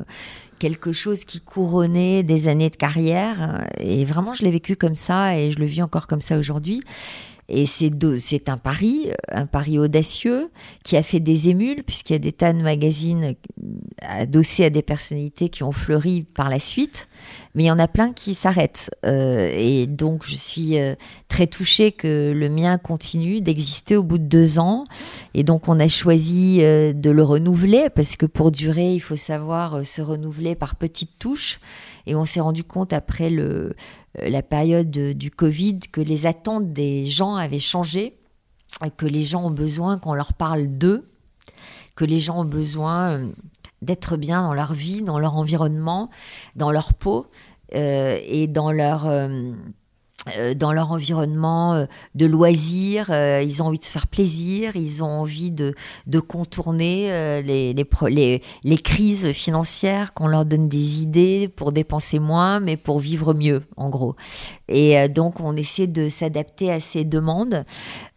quelque 0.57 0.91
chose 0.91 1.23
qui 1.23 1.39
couronnait 1.39 2.23
des 2.23 2.47
années 2.47 2.71
de 2.71 2.75
carrière. 2.75 3.63
Et 3.79 4.05
vraiment, 4.05 4.33
je 4.33 4.43
l'ai 4.43 4.51
vécu 4.51 4.75
comme 4.75 4.95
ça 4.95 5.37
et 5.37 5.51
je 5.51 5.59
le 5.59 5.65
vis 5.65 5.83
encore 5.83 6.07
comme 6.07 6.21
ça 6.21 6.39
aujourd'hui. 6.39 6.81
Et 7.49 7.65
c'est 7.65 8.49
un 8.49 8.57
pari, 8.57 9.11
un 9.29 9.47
pari 9.47 9.79
audacieux 9.79 10.51
qui 10.83 10.95
a 10.97 11.03
fait 11.03 11.19
des 11.19 11.49
émules, 11.49 11.83
puisqu'il 11.83 12.13
y 12.13 12.15
a 12.15 12.19
des 12.19 12.31
tas 12.31 12.53
de 12.53 12.61
magazines 12.61 13.35
adossés 14.01 14.65
à 14.65 14.69
des 14.69 14.83
personnalités 14.83 15.49
qui 15.49 15.63
ont 15.63 15.71
fleuri 15.71 16.23
par 16.23 16.49
la 16.49 16.59
suite. 16.59 17.09
Mais 17.55 17.63
il 17.63 17.67
y 17.67 17.71
en 17.71 17.79
a 17.79 17.87
plein 17.87 18.13
qui 18.13 18.35
s'arrêtent. 18.35 18.91
Euh, 19.05 19.49
et 19.57 19.87
donc, 19.87 20.23
je 20.25 20.35
suis 20.35 20.77
euh, 20.77 20.93
très 21.27 21.47
touchée 21.47 21.91
que 21.91 22.31
le 22.35 22.49
mien 22.49 22.77
continue 22.77 23.41
d'exister 23.41 23.95
au 23.95 24.03
bout 24.03 24.19
de 24.19 24.23
deux 24.23 24.59
ans. 24.59 24.85
Et 25.33 25.43
donc, 25.43 25.67
on 25.67 25.79
a 25.79 25.87
choisi 25.87 26.59
euh, 26.61 26.93
de 26.93 27.09
le 27.09 27.23
renouveler, 27.23 27.89
parce 27.89 28.15
que 28.15 28.27
pour 28.27 28.51
durer, 28.51 28.93
il 28.93 28.99
faut 28.99 29.15
savoir 29.15 29.85
se 29.85 30.01
renouveler 30.01 30.55
par 30.55 30.75
petites 30.75 31.17
touches. 31.17 31.59
Et 32.09 32.15
on 32.15 32.25
s'est 32.25 32.39
rendu 32.39 32.63
compte 32.63 32.91
après 32.91 33.29
le, 33.29 33.43
euh, 33.43 33.75
la 34.15 34.41
période 34.41 34.89
du 34.89 35.31
Covid 35.31 35.79
que 35.91 36.01
les 36.01 36.25
attentes 36.25 36.73
des 36.73 37.05
gens 37.05 37.35
avaient 37.35 37.59
changé, 37.59 38.17
que 38.97 39.05
les 39.05 39.23
gens 39.23 39.45
ont 39.45 39.51
besoin 39.51 39.97
qu'on 39.97 40.13
leur 40.13 40.33
parle 40.33 40.67
d'eux, 40.67 41.09
que 41.95 42.05
les 42.05 42.19
gens 42.19 42.41
ont 42.41 42.45
besoin 42.45 43.17
euh, 43.17 43.27
d'être 43.81 44.15
bien 44.15 44.41
dans 44.41 44.53
leur 44.53 44.73
vie, 44.73 45.01
dans 45.01 45.19
leur 45.19 45.35
environnement, 45.35 46.09
dans 46.55 46.71
leur 46.71 46.93
peau 46.93 47.27
euh, 47.75 48.17
et 48.23 48.47
dans 48.47 48.71
leur 48.71 49.05
euh, 49.05 49.51
dans 50.55 50.73
leur 50.73 50.91
environnement 50.91 51.73
euh, 51.73 51.85
de 52.15 52.25
loisirs, 52.25 53.07
euh, 53.09 53.41
ils 53.43 53.63
ont 53.63 53.67
envie 53.67 53.79
de 53.79 53.83
se 53.83 53.89
faire 53.89 54.07
plaisir, 54.07 54.75
ils 54.75 55.03
ont 55.03 55.21
envie 55.21 55.51
de, 55.51 55.75
de 56.07 56.19
contourner 56.19 57.09
les, 57.41 57.73
les, 57.73 58.41
les, 58.63 58.77
crises 58.77 59.31
financières, 59.31 60.13
qu'on 60.13 60.27
leur 60.27 60.45
donne 60.45 60.67
des 60.67 61.01
idées 61.01 61.47
pour 61.47 61.71
dépenser 61.71 62.19
moins, 62.19 62.59
mais 62.59 62.77
pour 62.77 62.99
vivre 62.99 63.33
mieux, 63.33 63.61
en 63.77 63.89
gros. 63.89 64.15
Et 64.67 65.07
donc, 65.09 65.39
on 65.39 65.55
essaie 65.55 65.87
de 65.87 66.09
s'adapter 66.09 66.71
à 66.71 66.79
ces 66.79 67.05
demandes, 67.05 67.65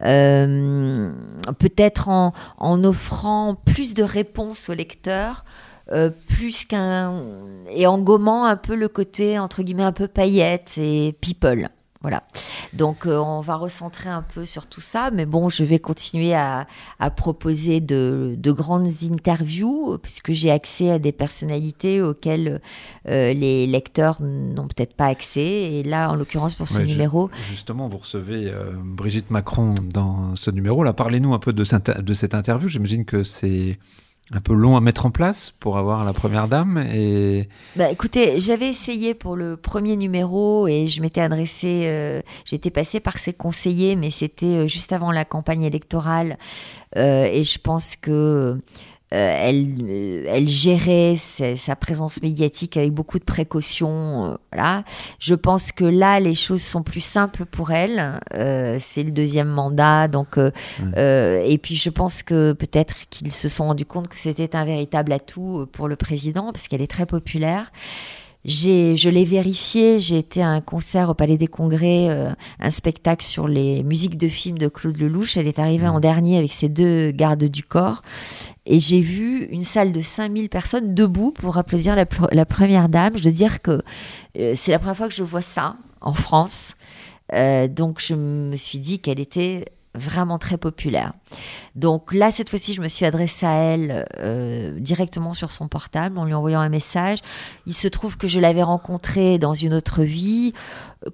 peut-être 0.01 2.09
en, 2.09 2.33
en, 2.59 2.85
offrant 2.85 3.55
plus 3.55 3.95
de 3.95 4.03
réponses 4.03 4.69
aux 4.69 4.75
lecteurs. 4.75 5.45
plus 6.29 6.65
qu'un 6.65 7.23
et 7.71 7.87
en 7.87 7.99
gommant 7.99 8.45
un 8.45 8.57
peu 8.57 8.75
le 8.75 8.89
côté 8.89 9.39
entre 9.39 9.63
guillemets 9.63 9.83
un 9.83 9.93
peu 9.93 10.09
paillettes 10.09 10.79
et 10.79 11.15
people 11.21 11.69
voilà. 12.03 12.25
Donc, 12.73 13.07
euh, 13.07 13.17
on 13.17 13.41
va 13.41 13.57
recentrer 13.57 14.11
un 14.11 14.23
peu 14.23 14.45
sur 14.45 14.67
tout 14.67 14.81
ça. 14.81 15.11
Mais 15.13 15.25
bon, 15.25 15.49
je 15.49 15.65
vais 15.65 15.79
continuer 15.79 16.35
à, 16.35 16.67
proposer 17.17 17.81
de, 17.81 18.37
grandes 18.47 18.89
interviews, 19.11 19.99
puisque 20.03 20.33
j'ai 20.33 20.51
accès 20.51 20.91
à 20.91 20.99
des 20.99 21.13
personnalités 21.13 22.03
auxquelles 22.03 22.61
euh, 23.09 23.33
les 23.33 23.67
lecteurs 23.67 24.21
n'ont 24.21 24.67
peut-être 24.67 24.95
pas 24.95 25.07
accès. 25.07 25.41
Et 25.41 25.83
là, 25.83 26.11
en 26.11 26.15
l'occurrence, 26.15 26.55
pour 26.55 26.69
ce 26.69 26.83
numéro. 26.83 27.31
Justement, 27.51 27.89
vous 27.89 27.99
recevez 27.99 28.49
euh, 28.49 28.73
Brigitte 28.83 29.31
Macron 29.31 29.75
dans 29.83 30.37
ce 30.37 30.51
numéro. 30.51 30.83
Là, 30.83 30.93
parlez-nous 30.93 31.35
un 31.35 31.39
peu 31.39 31.53
de 31.53 31.65
cette 31.65 32.35
interview. 32.35 32.69
J'imagine 32.69 33.05
que 33.05 33.23
c'est 33.23 33.79
un 34.33 34.41
peu 34.41 34.55
long 34.55 34.77
à 34.77 34.81
mettre 34.81 35.07
en 35.07 35.11
place 35.11 35.53
pour 35.61 35.77
avoir 35.79 36.05
la 36.05 36.13
première 36.13 36.49
dame 36.49 36.79
et 36.93 37.49
bah 37.77 37.91
écoutez 37.91 38.41
j'avais 38.41 38.69
essayé 38.69 39.15
pour 39.15 39.37
le 39.37 39.57
premier 39.57 39.97
numéro 39.97 40.67
et 40.69 40.87
je 40.87 41.03
m'étais 41.03 41.21
adressée 41.21 41.83
euh, 41.85 42.23
j'étais 42.45 42.71
passée 42.71 43.01
par 43.01 43.19
ses 43.19 43.33
conseillers 43.33 43.95
mais 43.95 44.11
c'était 44.11 44.47
euh, 44.47 44.67
juste 44.67 44.93
avant 44.93 45.13
la 45.13 45.25
campagne 45.25 45.63
électorale. 45.63 46.39
Euh, 46.97 47.25
et 47.25 47.45
je 47.45 47.59
pense 47.59 47.97
que 47.97 48.59
elle, 49.15 49.75
euh, 49.83 50.25
elle 50.27 50.49
gérait 50.49 51.15
sa, 51.17 51.77
présence 51.77 52.23
médiatique 52.23 52.77
avec 52.77 52.93
beaucoup 52.93 53.19
de 53.19 53.25
précautions. 53.25 54.25
Euh, 54.25 54.37
voilà. 54.53 54.85
Je 55.19 55.35
pense 55.35 55.73
que 55.73 55.85
là, 55.85 56.19
les 56.21 56.35
choses 56.35 56.63
sont 56.63 56.83
plus 56.83 57.01
simples 57.01 57.45
pour 57.45 57.73
elle. 57.73 58.21
c'est 58.81 59.03
le 59.03 59.11
deuxième 59.11 59.49
mandat, 59.49 60.09
donc 60.09 60.39
et 60.39 61.59
puis 61.63 61.75
je 61.75 61.91
pense 61.91 62.23
que 62.23 62.53
peut-être 62.53 63.09
qu'ils 63.11 63.33
se 63.33 63.49
sont 63.49 63.67
rendus 63.67 63.87
compte 63.87 64.09
que 64.09 64.17
c'était 64.17 64.57
un 64.57 64.65
véritable 64.65 65.13
atout 65.13 65.67
pour 65.73 65.89
le 65.89 65.97
président 65.97 66.53
parce 66.53 66.69
qu'elle 66.69 66.83
est 66.83 66.91
très 66.91 67.07
populaire. 67.07 67.73
J'ai, 68.45 68.97
je 68.97 69.09
l'ai 69.09 69.25
vérifié, 69.25 70.01
j'ai 70.01 70.19
été 70.19 70.43
à 70.43 70.49
un 70.49 70.61
concert 70.61 71.11
au 71.11 71.15
Palais 71.15 71.37
des 71.37 71.47
Congrès, 71.47 72.09
un 72.59 72.71
spectacle 72.71 73.25
sur 73.25 73.47
les 73.47 73.85
musiques 73.85 74.19
de 74.19 74.27
films 74.27 74.59
de 74.59 74.69
Claude 74.69 74.99
Lelouch. 74.99 75.37
Elle 75.37 75.47
est 75.47 75.61
arrivée 75.61 75.87
en 75.87 76.01
dernier 76.01 76.39
avec 76.39 76.53
ses 76.53 76.69
deux 76.69 77.13
gardes 77.13 77.45
du 77.45 77.63
corps. 77.63 78.03
Et 78.65 78.79
j'ai 78.79 79.01
vu 79.01 79.45
une 79.47 79.63
salle 79.63 79.93
de 79.93 80.01
5000 80.01 80.49
personnes 80.49 80.95
debout 80.95 81.33
pour 81.33 81.59
applaudir 81.59 81.97
la, 81.97 82.45
première 82.47 82.89
dame. 82.89 83.17
Je 83.17 83.23
dois 83.23 83.33
dire 83.33 83.61
que 83.61 83.83
euh, 84.39 84.53
c'est 84.55 84.71
la 84.71 84.79
première 84.79 84.97
fois 84.97 85.09
que 85.09 85.15
je 85.15 85.25
vois 85.25 85.43
ça 85.43 85.77
en 86.01 86.13
France. 86.13 86.77
Euh, 87.33 87.67
donc 87.67 88.01
je 88.01 88.15
me 88.15 88.57
suis 88.57 88.79
dit 88.79 89.01
qu'elle 89.01 89.19
était 89.21 89.65
vraiment 89.95 90.39
très 90.39 90.57
populaire. 90.57 91.13
Donc 91.75 92.15
là, 92.15 92.31
cette 92.31 92.49
fois-ci, 92.49 92.73
je 92.73 92.81
me 92.81 92.89
suis 92.89 93.05
adressée 93.05 93.45
à 93.45 93.53
elle 93.53 94.07
euh, 94.19 94.79
directement 94.79 95.35
sur 95.35 95.53
son 95.53 95.69
portable 95.69 96.17
en 96.17 96.25
lui 96.25 96.33
envoyant 96.33 96.61
un 96.61 96.71
message. 96.71 97.19
Il 97.67 97.75
se 97.75 97.89
trouve 97.89 98.17
que 98.17 98.27
je 98.27 98.41
l'avais 98.41 98.63
rencontrée 98.63 99.39
dans 99.39 99.53
une 99.53 99.75
autre 99.75 100.03
vie, 100.03 100.55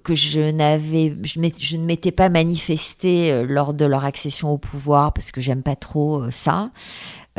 que 0.03 0.15
je 0.15 0.29
je, 0.29 1.77
ne 1.77 1.85
m'étais 1.85 2.11
pas 2.11 2.29
manifestée 2.29 3.43
lors 3.43 3.73
de 3.73 3.85
leur 3.85 4.05
accession 4.05 4.49
au 4.51 4.57
pouvoir 4.57 5.11
parce 5.13 5.31
que 5.31 5.41
j'aime 5.41 5.63
pas 5.63 5.75
trop 5.75 6.29
ça. 6.31 6.69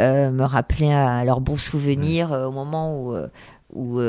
Euh, 0.01 0.31
me 0.31 0.45
rappeler 0.45 0.91
à 0.93 1.25
leurs 1.25 1.43
bons 1.43 1.61
souvenirs 1.61 2.33
euh, 2.33 2.47
au 2.47 2.53
moment 2.53 2.99
où, 2.99 3.13
euh, 3.13 3.29
où, 3.75 4.01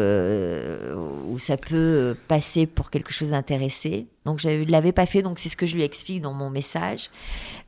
où, 1.34 1.38
ça 1.38 1.58
peut 1.58 2.16
passer 2.30 2.66
pour 2.66 2.90
quelque 2.92 3.12
chose 3.12 3.32
d'intéressé. 3.32 4.08
Donc 4.24 4.40
je 4.40 4.48
ne 4.48 4.72
l'avais 4.72 4.94
pas 4.94 5.06
fait, 5.06 5.22
donc 5.22 5.38
c'est 5.38 5.50
ce 5.50 5.58
que 5.58 5.66
je 5.66 5.76
lui 5.76 5.84
explique 5.84 6.22
dans 6.22 6.34
mon 6.34 6.50
message. 6.50 7.10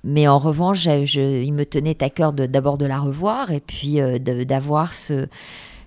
Mais 0.05 0.25
en 0.29 0.37
revanche, 0.37 0.85
il 0.85 1.53
me 1.53 1.65
tenait 1.65 2.01
à 2.01 2.09
cœur 2.09 2.31
d'abord 2.31 2.77
de, 2.77 2.85
la 2.85 2.99
revoir 2.99 3.51
et 3.51 3.59
puis 3.59 3.99
d'avoir 4.21 4.93
ce, 4.93 5.27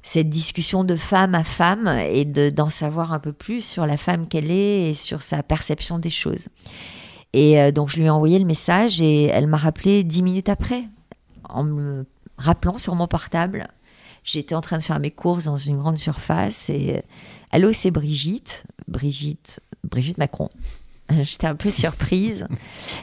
cette 0.03 0.29
discussion 0.29 0.85
de 0.85 0.97
femme 0.97 1.35
à 1.35 1.45
femme 1.45 1.89
et 1.89 2.25
d'en 2.25 2.69
savoir 2.69 3.15
un 3.15 3.19
peu 3.19 3.33
plus 3.33 3.65
sur 3.65 3.87
la 3.87 3.97
femme 3.97 4.29
qu'elle 4.29 4.51
est 4.51 4.91
et 4.91 4.95
sur 4.95 5.23
sa 5.23 5.43
perception 5.43 5.99
des 5.99 6.11
choses. 6.11 6.49
Et 7.33 7.73
donc 7.73 7.89
je 7.89 7.97
lui 7.97 8.05
ai 8.05 8.11
envoyé 8.11 8.39
le 8.39 8.45
message 8.45 9.01
et 9.01 9.25
elle 9.25 9.47
m'a 9.47 9.57
rappelé 9.57 10.05
dix 10.05 10.23
minutes 10.23 10.49
après 10.49 10.85
en 11.49 11.65
me 11.65 12.05
rappelant 12.39 12.79
sur 12.79 12.95
mon 12.95 13.07
portable. 13.07 13.69
J'étais 14.25 14.55
en 14.55 14.61
train 14.61 14.79
de 14.79 14.83
faire 14.83 14.99
mes 14.99 15.11
courses 15.13 15.45
dans 15.45 15.57
une 15.57 15.79
grande 15.79 15.99
surface 15.99 16.69
et 16.69 16.97
euh, 16.97 17.01
allô, 17.53 17.73
c'est 17.73 17.91
Brigitte, 17.91 18.65
Brigitte, 18.89 19.61
Brigitte 19.85 20.19
Macron. 20.19 20.51
J'étais 21.23 21.47
un 21.47 21.55
peu 21.55 21.71
surprise. 21.71 22.47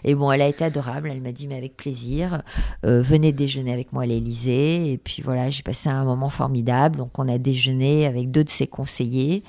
Et 0.04 0.16
bon, 0.16 0.32
elle 0.32 0.42
a 0.42 0.48
été 0.48 0.66
adorable. 0.66 1.10
Elle 1.10 1.22
m'a 1.22 1.32
dit, 1.32 1.48
mais 1.48 1.56
avec 1.56 1.78
plaisir, 1.78 2.44
euh, 2.86 3.02
venez 3.02 3.32
déjeuner 3.32 3.72
avec 3.72 3.94
moi 3.94 4.04
à 4.04 4.06
l'Élysée. 4.06 4.92
Et 4.92 4.98
puis 4.98 5.22
voilà, 5.22 5.50
j'ai 5.50 5.64
passé 5.64 5.90
un 5.90 6.04
moment 6.04 6.30
formidable. 6.30 6.98
Donc, 6.98 7.18
on 7.18 7.28
a 7.28 7.38
déjeuné 7.38 8.06
avec 8.06 8.32
deux 8.32 8.44
de 8.44 8.50
ses 8.50 8.68
conseillers. 8.68 9.44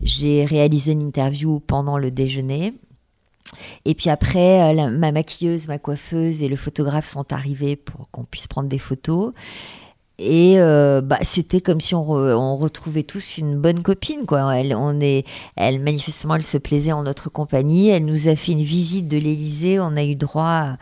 J'ai 0.00 0.44
réalisé 0.44 0.92
une 0.92 1.02
interview 1.02 1.60
pendant 1.60 1.98
le 1.98 2.10
déjeuner. 2.10 2.74
Et 3.84 3.94
puis 3.94 4.10
après, 4.10 4.74
euh, 4.74 4.90
ma 4.90 5.12
maquilleuse, 5.12 5.68
ma 5.68 5.78
coiffeuse 5.78 6.42
et 6.42 6.48
le 6.48 6.56
photographe 6.56 7.06
sont 7.06 7.32
arrivés 7.32 7.76
pour 7.76 8.08
qu'on 8.10 8.24
puisse 8.24 8.46
prendre 8.46 8.68
des 8.68 8.78
photos. 8.78 9.32
Et 10.22 10.56
euh, 10.58 11.00
bah, 11.00 11.16
c'était 11.22 11.62
comme 11.62 11.80
si 11.80 11.94
on, 11.94 12.56
retrouvait 12.58 13.04
tous 13.04 13.38
une 13.38 13.56
bonne 13.56 13.82
copine. 13.82 14.26
Quoi. 14.26 14.54
Elle, 14.54 14.74
on 14.74 15.00
est, 15.00 15.24
elle, 15.56 15.80
manifestement, 15.80 16.34
elle 16.34 16.42
se 16.42 16.58
plaisait 16.58 16.92
en 16.92 17.04
notre 17.04 17.30
compagnie. 17.30 17.88
Elle 17.88 18.04
nous 18.04 18.28
a 18.28 18.36
fait 18.36 18.52
une 18.52 18.62
visite 18.62 19.08
de 19.08 19.16
l'Élysée. 19.16 19.80
On 19.80 19.96
a 19.96 20.04
eu 20.04 20.16
droit 20.16 20.76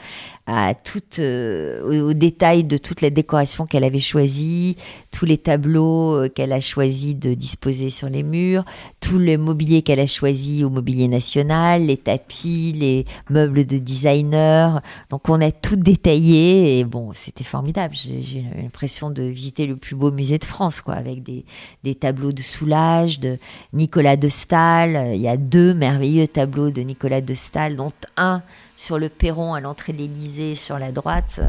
à 0.49 0.75
tout, 0.75 1.03
euh, 1.19 2.09
au, 2.09 2.15
détail 2.15 2.65
de 2.65 2.79
toute 2.79 3.03
la 3.03 3.11
décoration 3.11 3.67
qu'elle 3.67 3.85
avait 3.85 3.99
choisie, 3.99 4.77
tous 5.11 5.27
les 5.27 5.37
tableaux 5.37 6.15
euh, 6.15 6.29
qu'elle 6.31 6.55
a 6.55 6.61
choisi 6.61 7.15
de 7.15 7.35
disposer 7.35 7.91
sur 7.91 8.09
les 8.09 8.23
murs, 8.23 8.65
tout 8.99 9.19
le 9.19 9.37
mobilier 9.37 9.83
qu'elle 9.83 10.01
a 10.01 10.07
choisi 10.07 10.65
au 10.65 10.71
mobilier 10.71 11.07
national, 11.07 11.85
les 11.85 11.99
tapis, 11.99 12.75
les 12.75 13.05
meubles 13.29 13.67
de 13.67 13.77
designer. 13.77 14.81
Donc 15.11 15.29
on 15.29 15.39
a 15.43 15.53
tout 15.53 15.77
détaillé 15.77 16.79
et 16.79 16.85
bon, 16.85 17.11
c'était 17.13 17.45
formidable. 17.45 17.95
J'ai 17.95 18.45
l'impression 18.57 19.11
de 19.11 19.28
visiter 19.29 19.67
le 19.67 19.77
plus 19.77 19.95
beau 19.95 20.11
musée 20.11 20.39
de 20.39 20.45
France, 20.45 20.81
quoi, 20.81 20.95
avec 20.95 21.23
des, 21.23 21.45
des 21.85 21.95
tableaux 21.95 22.33
de 22.33 22.43
Soulage, 22.43 23.21
de 23.21 23.39
Nicolas 23.73 24.17
de 24.17 24.29
Stahl. 24.29 25.13
Il 25.15 25.21
y 25.21 25.29
a 25.29 25.37
deux 25.37 25.75
merveilleux 25.75 26.29
tableaux 26.29 26.71
de 26.71 26.83
Nicolas 26.83 27.21
de 27.21 27.35
Stahl, 27.35 27.77
dont 27.77 27.93
un 28.17 28.43
sur 28.77 28.99
le 28.99 29.09
perron 29.09 29.55
à 29.55 29.61
l'entrée 29.61 29.93
de 29.93 29.99
l'Élysée 29.99 30.55
sur 30.55 30.79
la 30.79 30.93
droite. 30.93 31.41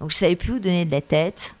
Donc 0.00 0.10
je 0.10 0.16
savais 0.16 0.36
plus 0.36 0.54
où 0.54 0.58
donner 0.58 0.84
de 0.84 0.90
la 0.90 1.00
tête. 1.00 1.54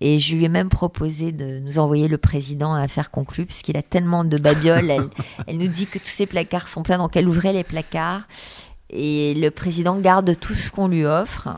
Et 0.00 0.20
je 0.20 0.36
lui 0.36 0.44
ai 0.44 0.48
même 0.48 0.68
proposé 0.68 1.32
de 1.32 1.58
nous 1.58 1.80
envoyer 1.80 2.06
le 2.06 2.18
président 2.18 2.72
à 2.72 2.82
affaire 2.82 3.10
conclue, 3.10 3.46
puisqu'il 3.46 3.76
a 3.76 3.82
tellement 3.82 4.24
de 4.24 4.38
babioles. 4.38 4.90
elle, 4.90 5.08
elle, 5.46 5.58
nous 5.58 5.66
dit 5.66 5.86
que 5.86 5.98
tous 5.98 6.06
ses 6.06 6.26
placards 6.26 6.68
sont 6.68 6.84
pleins, 6.84 6.98
donc 6.98 7.16
elle 7.16 7.28
ouvrait 7.28 7.52
les 7.52 7.64
placards. 7.64 8.22
Et 8.90 9.34
le 9.34 9.50
président 9.50 9.98
garde 9.98 10.38
tout 10.38 10.54
ce 10.54 10.70
qu'on 10.70 10.88
lui 10.88 11.04
offre. 11.04 11.48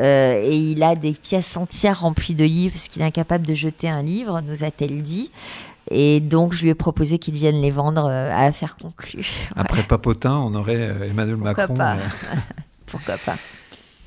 Euh, 0.00 0.40
et 0.42 0.56
il 0.56 0.82
a 0.82 0.94
des 0.94 1.12
pièces 1.12 1.56
entières 1.56 2.00
remplies 2.00 2.34
de 2.34 2.44
livres, 2.44 2.72
parce 2.72 2.88
qu'il 2.88 3.02
est 3.02 3.04
incapable 3.04 3.46
de 3.46 3.54
jeter 3.54 3.88
un 3.88 4.02
livre, 4.02 4.40
nous 4.40 4.64
a-t-elle 4.64 5.02
dit. 5.02 5.30
Et 5.90 6.20
donc, 6.20 6.52
je 6.52 6.62
lui 6.62 6.70
ai 6.70 6.74
proposé 6.74 7.18
qu'il 7.18 7.34
vienne 7.34 7.60
les 7.60 7.70
vendre 7.70 8.06
euh, 8.06 8.30
à 8.30 8.44
affaire 8.44 8.76
conclue. 8.76 9.26
Après 9.56 9.82
Papotin, 9.82 10.36
on 10.36 10.54
aurait 10.54 10.76
euh, 10.76 11.10
Emmanuel 11.10 11.36
Pourquoi 11.36 11.54
Macron. 11.66 11.74
Pas 11.74 11.96
Pourquoi 12.86 13.16
pas 13.18 13.36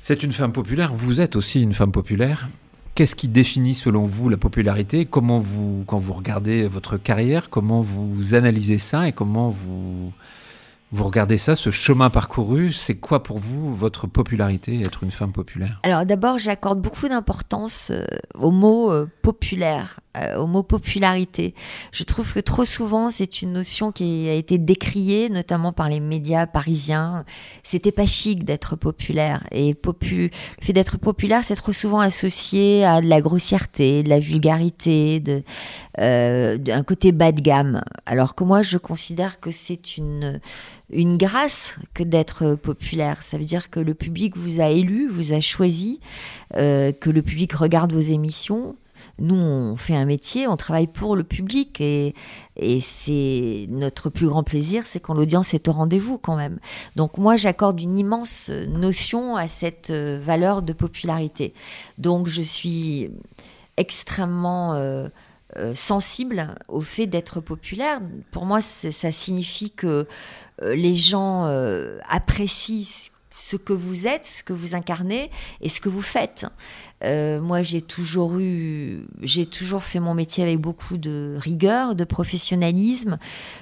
C'est 0.00 0.22
une 0.22 0.32
femme 0.32 0.52
populaire. 0.52 0.94
Vous 0.94 1.20
êtes 1.20 1.36
aussi 1.36 1.62
une 1.62 1.72
femme 1.72 1.92
populaire. 1.92 2.48
Qu'est-ce 2.94 3.16
qui 3.16 3.28
définit 3.28 3.74
selon 3.74 4.04
vous 4.04 4.28
la 4.28 4.36
popularité? 4.36 5.04
Comment 5.04 5.40
vous, 5.40 5.84
quand 5.86 5.98
vous 5.98 6.12
regardez 6.12 6.68
votre 6.68 6.96
carrière, 6.96 7.50
comment 7.50 7.82
vous 7.82 8.34
analysez 8.34 8.78
ça 8.78 9.08
et 9.08 9.12
comment 9.12 9.48
vous, 9.48 10.12
vous 10.92 11.02
regardez 11.02 11.38
ça, 11.38 11.56
ce 11.56 11.70
chemin 11.70 12.08
parcouru, 12.08 12.72
c'est 12.72 12.94
quoi 12.94 13.24
pour 13.24 13.38
vous 13.38 13.74
votre 13.74 14.06
popularité, 14.06 14.80
être 14.80 15.02
une 15.02 15.10
femme 15.10 15.32
populaire? 15.32 15.80
Alors 15.82 16.06
d'abord, 16.06 16.38
j'accorde 16.38 16.80
beaucoup 16.80 17.08
d'importance 17.08 17.90
euh, 17.90 18.04
au 18.38 18.52
mot 18.52 18.92
euh, 18.92 19.10
populaire, 19.22 19.98
euh, 20.16 20.36
au 20.36 20.46
mot 20.46 20.62
popularité. 20.62 21.54
Je 21.90 22.04
trouve 22.04 22.32
que 22.32 22.38
trop 22.38 22.64
souvent, 22.64 23.10
c'est 23.10 23.42
une 23.42 23.54
notion 23.54 23.90
qui 23.90 24.28
a 24.28 24.34
été 24.34 24.56
décriée, 24.56 25.30
notamment 25.30 25.72
par 25.72 25.88
les 25.88 25.98
médias 25.98 26.46
parisiens. 26.46 27.24
C'était 27.64 27.90
pas 27.90 28.06
chic 28.06 28.44
d'être 28.44 28.76
populaire. 28.76 29.42
Et 29.50 29.74
popu... 29.74 30.30
le 30.60 30.64
fait 30.64 30.72
d'être 30.72 30.96
populaire, 30.96 31.42
c'est 31.42 31.56
trop 31.56 31.72
souvent 31.72 31.98
associé 31.98 32.84
à 32.84 33.00
de 33.00 33.08
la 33.08 33.20
grossièreté, 33.20 34.04
de 34.04 34.08
la 34.08 34.20
vulgarité, 34.20 35.18
d'un 35.98 36.82
côté 36.86 37.10
bas 37.10 37.32
de 37.32 37.40
gamme. 37.40 37.82
Alors 38.06 38.36
que 38.36 38.44
moi, 38.44 38.62
je 38.62 38.78
considère 38.78 39.40
que 39.40 39.50
c'est 39.50 39.96
une 39.96 40.40
une 40.90 41.16
grâce 41.16 41.76
que 41.94 42.02
d'être 42.02 42.54
populaire. 42.54 43.22
Ça 43.22 43.38
veut 43.38 43.44
dire 43.44 43.70
que 43.70 43.80
le 43.80 43.94
public 43.94 44.36
vous 44.36 44.60
a 44.60 44.68
élu, 44.68 45.08
vous 45.08 45.32
a 45.32 45.40
choisi, 45.40 46.00
euh, 46.56 46.92
que 46.92 47.10
le 47.10 47.22
public 47.22 47.52
regarde 47.52 47.92
vos 47.92 48.00
émissions. 48.00 48.76
Nous, 49.18 49.36
on 49.36 49.76
fait 49.76 49.94
un 49.94 50.06
métier, 50.06 50.48
on 50.48 50.56
travaille 50.56 50.88
pour 50.88 51.14
le 51.14 51.22
public 51.22 51.80
et, 51.80 52.14
et 52.56 52.80
c'est 52.80 53.66
notre 53.68 54.10
plus 54.10 54.26
grand 54.26 54.42
plaisir, 54.42 54.86
c'est 54.86 54.98
quand 54.98 55.14
l'audience 55.14 55.54
est 55.54 55.68
au 55.68 55.72
rendez-vous 55.72 56.18
quand 56.18 56.36
même. 56.36 56.58
Donc 56.96 57.18
moi, 57.18 57.36
j'accorde 57.36 57.80
une 57.80 57.98
immense 57.98 58.50
notion 58.50 59.36
à 59.36 59.46
cette 59.46 59.90
euh, 59.90 60.18
valeur 60.20 60.62
de 60.62 60.72
popularité. 60.72 61.54
Donc 61.96 62.26
je 62.26 62.42
suis 62.42 63.10
extrêmement 63.76 64.74
euh, 65.56 65.72
sensible 65.74 66.56
au 66.66 66.80
fait 66.80 67.06
d'être 67.06 67.40
populaire. 67.40 68.00
Pour 68.32 68.44
moi, 68.44 68.60
ça 68.60 69.12
signifie 69.12 69.70
que 69.70 70.08
les 70.62 70.94
gens 70.96 71.46
euh, 71.46 71.98
apprécient 72.08 73.10
ce 73.36 73.56
que 73.56 73.72
vous 73.72 74.06
êtes, 74.06 74.26
ce 74.26 74.42
que 74.42 74.52
vous 74.52 74.74
incarnez 74.74 75.30
et 75.60 75.68
ce 75.68 75.80
que 75.80 75.88
vous 75.88 76.02
faites. 76.02 76.46
Euh, 77.02 77.40
moi, 77.40 77.62
j'ai 77.62 77.80
toujours 77.80 78.38
eu, 78.38 79.06
j'ai 79.20 79.44
toujours 79.44 79.82
fait 79.82 80.00
mon 80.00 80.14
métier 80.14 80.44
avec 80.44 80.58
beaucoup 80.58 80.96
de 80.96 81.36
rigueur, 81.38 81.96
de 81.96 82.04
professionnalisme. 82.04 83.18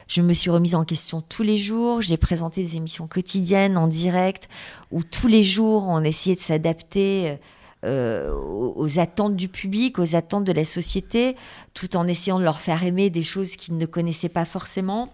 Je 0.07 0.21
me 0.21 0.35
suis 0.35 0.51
remise 0.51 0.75
en 0.75 0.85
question 0.85 1.23
tous 1.23 1.43
les 1.43 1.59
jours. 1.59 2.03
J'ai 2.03 2.19
présenté 2.19 2.63
des 2.63 2.77
émissions 2.77 3.09
quotidiennes 3.09 3.79
en 3.79 3.89
direct 3.89 4.49
où 4.91 5.03
tous 5.03 5.27
les 5.29 5.43
jours 5.43 5.85
on 5.89 6.03
essayait 6.05 6.37
de 6.37 6.41
s'adapter. 6.41 7.39
Euh, 7.85 8.33
aux 8.33 9.01
attentes 9.01 9.35
du 9.35 9.49
public, 9.49 9.99
aux 9.99 10.15
attentes 10.15 10.45
de 10.45 10.53
la 10.53 10.65
société, 10.65 11.35
tout 11.75 11.97
en 11.97 12.07
essayant 12.07 12.39
de 12.39 12.45
leur 12.45 12.61
faire 12.61 12.85
aimer 12.85 13.11
des 13.11 13.25
choses 13.25 13.57
qu'ils 13.57 13.77
ne 13.77 13.87
connaissaient 13.87 14.29
pas 14.29 14.45
forcément. 14.45 15.13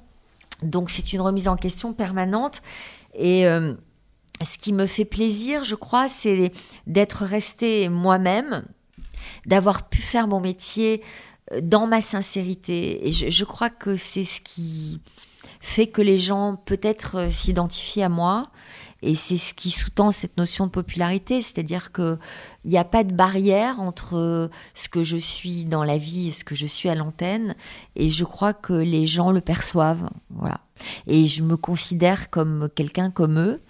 Donc 0.62 0.90
c'est 0.90 1.12
une 1.12 1.20
remise 1.20 1.48
en 1.48 1.56
question 1.56 1.92
permanente. 1.92 2.62
Et 3.14 3.46
euh, 3.46 3.74
ce 4.42 4.58
qui 4.58 4.72
me 4.72 4.86
fait 4.86 5.04
plaisir, 5.04 5.64
je 5.64 5.74
crois, 5.74 6.08
c'est 6.08 6.52
d'être 6.86 7.24
restée 7.24 7.88
moi-même, 7.88 8.64
d'avoir 9.46 9.88
pu 9.88 10.00
faire 10.00 10.28
mon 10.28 10.40
métier 10.40 11.02
euh, 11.52 11.60
dans 11.62 11.86
ma 11.86 12.00
sincérité. 12.00 13.06
Et 13.08 13.12
je, 13.12 13.30
je 13.30 13.44
crois 13.44 13.70
que 13.70 13.96
c'est 13.96 14.24
ce 14.24 14.40
qui 14.40 15.00
fait 15.60 15.86
que 15.86 16.02
les 16.02 16.18
gens 16.18 16.56
peut-être 16.56 17.16
euh, 17.16 17.30
s'identifient 17.30 18.02
à 18.02 18.08
moi. 18.08 18.50
Et 19.02 19.14
c'est 19.14 19.36
ce 19.36 19.54
qui 19.54 19.70
sous-tend 19.70 20.10
cette 20.10 20.36
notion 20.36 20.66
de 20.66 20.70
popularité, 20.70 21.40
c'est-à-dire 21.40 21.92
qu'il 21.92 22.18
n'y 22.64 22.78
a 22.78 22.84
pas 22.84 23.04
de 23.04 23.14
barrière 23.14 23.80
entre 23.80 24.50
ce 24.74 24.88
que 24.88 25.04
je 25.04 25.16
suis 25.16 25.64
dans 25.64 25.84
la 25.84 25.98
vie 25.98 26.28
et 26.28 26.32
ce 26.32 26.42
que 26.42 26.56
je 26.56 26.66
suis 26.66 26.88
à 26.88 26.96
l'antenne, 26.96 27.54
et 27.94 28.10
je 28.10 28.24
crois 28.24 28.54
que 28.54 28.72
les 28.72 29.06
gens 29.06 29.30
le 29.30 29.40
perçoivent, 29.40 30.10
voilà. 30.30 30.60
Et 31.06 31.26
je 31.28 31.42
me 31.44 31.56
considère 31.56 32.30
comme 32.30 32.68
quelqu'un 32.74 33.10
comme 33.10 33.38
eux. 33.38 33.60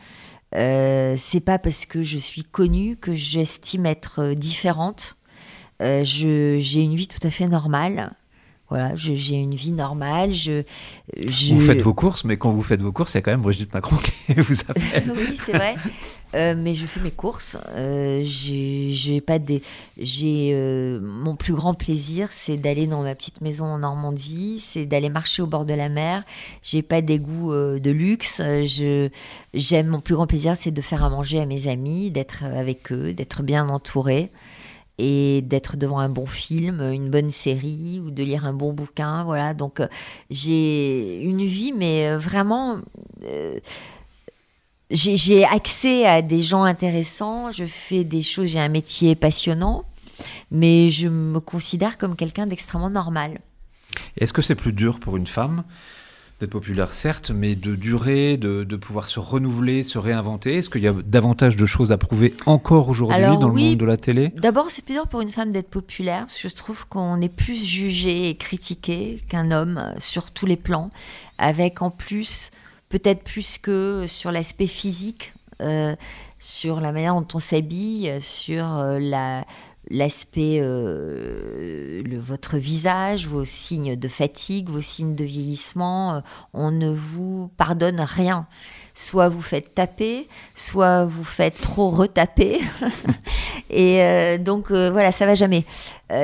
Euh, 0.55 1.15
c'est 1.19 1.41
pas 1.41 1.59
parce 1.59 1.85
que 1.85 2.03
je 2.03 2.17
suis 2.17 2.45
connue 2.45 2.97
que 2.97 3.13
j'estime 3.15 3.85
être 3.85 4.33
différente. 4.33 5.17
Euh, 5.83 6.03
j'ai 6.05 6.83
une 6.83 6.95
vie 6.95 7.09
tout 7.09 7.25
à 7.27 7.31
fait 7.31 7.47
normale. 7.47 8.13
Voilà, 8.71 8.95
j'ai 8.95 9.37
une 9.37 9.55
vie 9.55 9.73
normale. 9.73 10.31
Je, 10.31 10.63
je... 11.17 11.55
Vous 11.55 11.61
faites 11.61 11.81
vos 11.81 11.95
courses, 11.95 12.25
mais 12.25 12.37
quand 12.37 12.53
vous 12.53 12.63
faites 12.63 12.83
vos 12.83 12.93
courses, 12.93 13.15
il 13.15 13.17
y 13.17 13.19
a 13.19 13.23
quand 13.23 13.31
même 13.31 13.41
Brigitte 13.41 13.73
Macron 13.73 13.97
qui 13.97 14.35
vous 14.37 14.61
appelle. 14.69 15.11
oui, 15.17 15.37
c'est 15.37 15.53
vrai. 15.53 15.77
Euh, 16.35 16.55
mais 16.55 16.75
je 16.75 16.85
fais 16.85 17.01
mes 17.01 17.11
courses. 17.11 17.57
Euh, 17.71 18.21
j'ai 18.25 19.21
pas 19.23 19.39
des. 19.39 19.63
J'ai 19.97 20.51
euh, 20.53 21.01
mon 21.01 21.35
plus 21.35 21.55
grand 21.55 21.73
plaisir, 21.73 22.29
c'est 22.31 22.59
d'aller 22.59 22.87
dans 22.87 23.03
ma 23.03 23.15
petite 23.15 23.41
maison 23.41 23.65
en 23.65 23.79
Normandie, 23.79 24.61
c'est 24.61 24.85
d'aller 24.85 25.09
marcher 25.09 25.41
au 25.41 25.47
bord 25.47 25.65
de 25.65 25.73
la 25.73 25.89
mer. 25.89 26.25
J'ai 26.63 26.83
pas 26.83 27.01
des 27.01 27.19
goûts 27.19 27.55
de 27.55 27.91
luxe. 27.91 28.43
Je 28.43 29.09
j'aime 29.55 29.87
mon 29.87 30.01
plus 30.01 30.15
grand 30.15 30.27
plaisir, 30.27 30.57
c'est 30.59 30.73
de 30.73 30.83
faire 30.83 31.03
à 31.03 31.09
manger 31.09 31.41
à 31.41 31.47
mes 31.47 31.69
amis, 31.69 32.11
d'être 32.11 32.45
avec 32.45 32.93
eux, 32.93 33.15
d'être 33.15 33.43
bien 33.43 33.67
entourée 33.71 34.31
et 34.99 35.43
d'être 35.43 35.77
devant 35.77 36.01
un 36.01 36.09
bon 36.09 36.27
film, 36.27 36.81
une 36.81 37.09
bonne 37.09 37.31
série 37.31 38.03
ou 38.05 38.11
de 38.11 38.23
lire 38.25 38.45
un 38.45 38.53
bon 38.53 38.73
bouquin. 38.73 39.25
Voilà, 39.25 39.55
donc 39.55 39.81
euh, 39.81 39.87
j'ai 40.29 41.23
une 41.23 41.45
vie, 41.45 41.73
mais 41.73 42.09
euh, 42.09 42.19
vraiment, 42.19 42.79
euh, 43.23 43.59
j'ai 44.91 45.45
accès 45.45 46.05
à 46.05 46.21
des 46.21 46.43
gens 46.43 46.65
intéressants, 46.65 47.53
je 47.53 47.65
fais 47.65 48.03
des 48.03 48.23
choses, 48.23 48.49
j'ai 48.49 48.61
un 48.61 48.69
métier 48.69 49.15
passionnant, 49.15 49.85
mais 50.51 50.89
je 50.89 51.09
me 51.09 51.39
considère 51.39 51.97
comme 51.97 52.17
quelqu'un 52.17 52.47
d'extrêmement 52.47 52.91
normal. 52.91 53.41
Est-ce 54.17 54.33
que 54.33 54.43
c'est 54.43 54.57
plus 54.57 54.73
dur 54.73 54.99
pour 54.99 55.17
une 55.17 55.27
femme 55.27 55.63
d'être 56.41 56.51
populaire, 56.51 56.95
certes, 56.95 57.31
mais 57.31 57.57
de 57.57 57.75
durer, 57.75 58.37
de, 58.37 58.63
de, 58.63 58.77
pouvoir 58.77 59.09
se 59.09 59.19
renouveler, 59.19 59.83
se 59.83 59.99
réinventer. 59.99 60.59
Est-ce 60.59 60.71
qu'il 60.71 60.83
y 60.83 60.89
a 60.89 60.93
davantage 60.93 61.57
de 61.57 61.67
choses 61.67 61.91
à 61.91 61.99
prouver 61.99 62.33
encore 62.47 62.89
aujourd'hui 62.89 63.21
dans 63.21 63.51
oui, 63.51 63.63
le 63.63 63.69
monde 63.71 63.79
de 63.79 63.85
la 63.85 63.97
télé? 63.97 64.33
D'abord, 64.37 64.71
c'est 64.71 64.85
plus 64.85 64.95
dur 64.95 65.09
pour 65.09 65.21
une 65.21 65.31
femme 65.31 65.51
d'être 65.51 65.71
populaire, 65.71 66.27
parce 66.27 66.41
que 66.41 66.49
je 66.49 66.55
trouve 66.55 66.87
qu'on 66.87 67.21
est 67.21 67.29
plus 67.29 67.65
jugé 67.65 68.29
et 68.29 68.37
critiqué 68.37 69.21
qu'un 69.29 69.51
homme 69.51 69.83
sur 69.99 70.31
tous 70.31 70.47
les 70.47 70.57
plans, 70.57 70.91
avec 71.39 71.83
en 71.83 71.91
plus, 71.91 72.53
peut-être 72.89 73.25
plus 73.25 73.59
que 73.59 74.07
sur 74.07 74.31
l'aspect 74.31 74.69
physique, 74.69 75.33
euh, 75.61 75.97
sur 76.39 76.81
la 76.81 76.93
manière 76.93 77.15
dont 77.15 77.27
on 77.35 77.41
s'habille, 77.41 78.17
sur 78.21 78.77
euh, 78.77 79.01
la 79.01 79.45
l'aspect, 79.91 80.59
euh, 80.61 82.03
votre 82.19 82.57
visage, 82.59 83.27
vos 83.27 83.45
signes 83.45 83.97
de 83.97 84.09
fatigue, 84.09 84.69
vos 84.69 84.81
signes 84.81 85.15
de 85.15 85.25
vieillissement, 85.25 86.15
euh, 86.15 86.21
on 86.53 86.71
ne 86.71 86.91
vous 86.91 87.51
pardonne 87.57 88.01
rien. 88.01 88.47
Soit 88.95 89.29
vous 89.29 89.43
faites 89.43 89.75
taper, 89.75 90.27
soit 90.55 91.05
vous 91.05 91.25
faites 91.25 91.61
trop 91.61 91.91
retaper. 91.91 92.61
et 93.71 94.03
euh, 94.03 94.39
donc 94.39 94.73
voilà, 94.73 95.13
ça 95.13 95.25
va 95.25 95.35
jamais. 95.35 95.65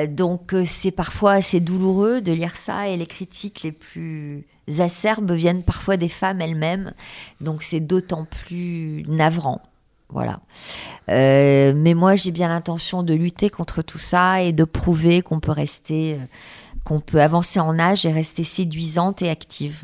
donc 0.09 0.53
c'est 0.65 0.91
parfois 0.91 1.33
assez 1.33 1.61
douloureux 1.61 2.19
de 2.19 2.33
lire 2.33 2.57
ça 2.57 2.89
et 2.89 2.97
les 2.97 3.05
critiques 3.05 3.63
les 3.63 3.71
plus 3.71 4.45
acerbes 4.79 5.31
viennent 5.31 5.63
parfois 5.63 5.95
des 5.95 6.09
femmes 6.09 6.41
elles-mêmes. 6.41 6.93
Donc 7.39 7.63
c'est 7.63 7.79
d'autant 7.79 8.25
plus 8.25 9.03
navrant. 9.07 9.61
Voilà. 10.15 10.39
Euh, 11.09 11.73
mais 11.75 11.93
moi, 11.93 12.15
j'ai 12.15 12.31
bien 12.31 12.47
l'intention 12.47 13.03
de 13.03 13.13
lutter 13.13 13.49
contre 13.49 13.81
tout 13.81 13.97
ça 13.97 14.41
et 14.41 14.53
de 14.53 14.63
prouver 14.63 15.21
qu'on 15.21 15.41
peut 15.41 15.51
rester, 15.51 16.17
qu'on 16.85 17.01
peut 17.01 17.21
avancer 17.21 17.59
en 17.59 17.77
âge 17.77 18.05
et 18.05 18.13
rester 18.13 18.45
séduisante 18.45 19.21
et 19.21 19.29
active. 19.29 19.83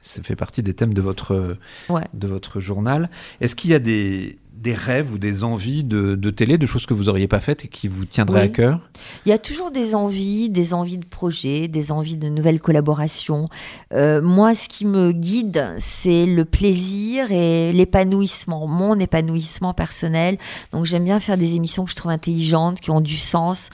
Ça 0.00 0.20
fait 0.24 0.34
partie 0.34 0.64
des 0.64 0.74
thèmes 0.74 0.94
de 0.94 1.00
votre, 1.00 1.56
ouais. 1.88 2.04
de 2.12 2.26
votre 2.26 2.58
journal. 2.58 3.08
Est-ce 3.40 3.54
qu'il 3.54 3.70
y 3.70 3.74
a 3.74 3.78
des, 3.78 4.40
des 4.60 4.74
rêves 4.74 5.12
ou 5.12 5.18
des 5.18 5.44
envies 5.44 5.84
de, 5.84 6.30
télé, 6.30 6.58
de 6.58 6.66
choses 6.66 6.86
que 6.86 6.94
vous 6.94 7.04
n'auriez 7.04 7.28
pas 7.28 7.40
faites 7.40 7.64
et 7.64 7.68
qui 7.68 7.88
vous 7.88 8.04
tiendraient 8.04 8.42
à 8.42 8.48
cœur? 8.48 8.80
Il 9.24 9.28
y 9.28 9.32
a 9.32 9.38
toujours 9.38 9.70
des 9.70 9.94
envies, 9.94 10.50
des 10.50 10.74
envies 10.74 10.98
de 10.98 11.06
projets, 11.06 11.68
des 11.68 11.92
envies 11.92 12.16
de 12.16 12.28
nouvelles 12.28 12.60
collaborations. 12.60 13.48
Euh, 13.92 14.20
moi, 14.20 14.54
ce 14.54 14.68
qui 14.68 14.84
me 14.84 15.12
guide, 15.12 15.74
c'est 15.78 16.26
le 16.26 16.44
plaisir 16.44 17.30
et 17.30 17.72
l'épanouissement, 17.72 18.66
mon 18.66 18.98
épanouissement 18.98 19.74
personnel. 19.74 20.38
Donc 20.72 20.84
j'aime 20.84 21.04
bien 21.04 21.20
faire 21.20 21.38
des 21.38 21.54
émissions 21.54 21.84
que 21.84 21.90
je 21.90 21.96
trouve 21.96 22.10
intelligentes, 22.10 22.80
qui 22.80 22.90
ont 22.90 23.00
du 23.00 23.16
sens, 23.16 23.70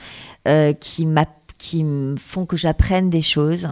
euh, 0.47 0.73
qui 0.73 1.05
m'appellent 1.05 1.44
qui 1.57 1.85
font 2.17 2.45
que 2.45 2.57
j'apprenne 2.57 3.09
des 3.09 3.21
choses. 3.21 3.69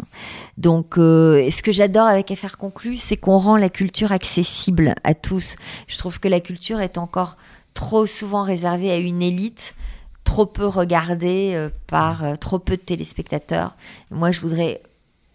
Donc, 0.57 0.97
euh, 0.97 1.49
ce 1.49 1.61
que 1.61 1.71
j'adore 1.71 2.07
avec 2.07 2.31
Affaires 2.31 2.57
conclues, 2.57 2.97
c'est 2.97 3.17
qu'on 3.17 3.37
rend 3.37 3.57
la 3.57 3.69
culture 3.69 4.11
accessible 4.11 4.95
à 5.03 5.13
tous. 5.13 5.55
Je 5.87 5.97
trouve 5.97 6.19
que 6.19 6.27
la 6.27 6.39
culture 6.39 6.79
est 6.79 6.97
encore 6.97 7.37
trop 7.73 8.05
souvent 8.05 8.43
réservée 8.43 8.91
à 8.91 8.97
une 8.97 9.21
élite, 9.21 9.75
trop 10.23 10.45
peu 10.45 10.65
regardée 10.65 11.51
euh, 11.53 11.69
par 11.87 12.23
euh, 12.23 12.35
trop 12.35 12.59
peu 12.59 12.77
de 12.77 12.81
téléspectateurs. 12.81 13.75
Moi, 14.11 14.31
je 14.31 14.39
voudrais 14.39 14.81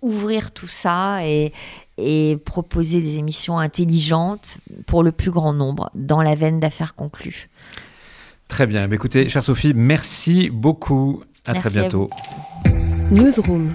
ouvrir 0.00 0.52
tout 0.52 0.66
ça 0.66 1.20
et, 1.26 1.52
proposer 2.44 3.00
des 3.00 3.18
émissions 3.18 3.58
intelligentes 3.58 4.58
pour 4.86 5.02
le 5.02 5.10
plus 5.10 5.32
grand 5.32 5.52
nombre, 5.52 5.90
dans 5.96 6.22
la 6.22 6.36
veine 6.36 6.60
d'affaires 6.60 6.94
conclues. 6.94 7.48
Très 8.46 8.66
bien. 8.66 8.88
Écoutez, 8.92 9.28
chère 9.28 9.42
Sophie, 9.42 9.72
merci 9.74 10.48
beaucoup. 10.48 11.24
À 11.48 11.54
très 11.54 11.70
bientôt. 11.70 12.10
À 12.66 12.68
Newsroom. 13.10 13.74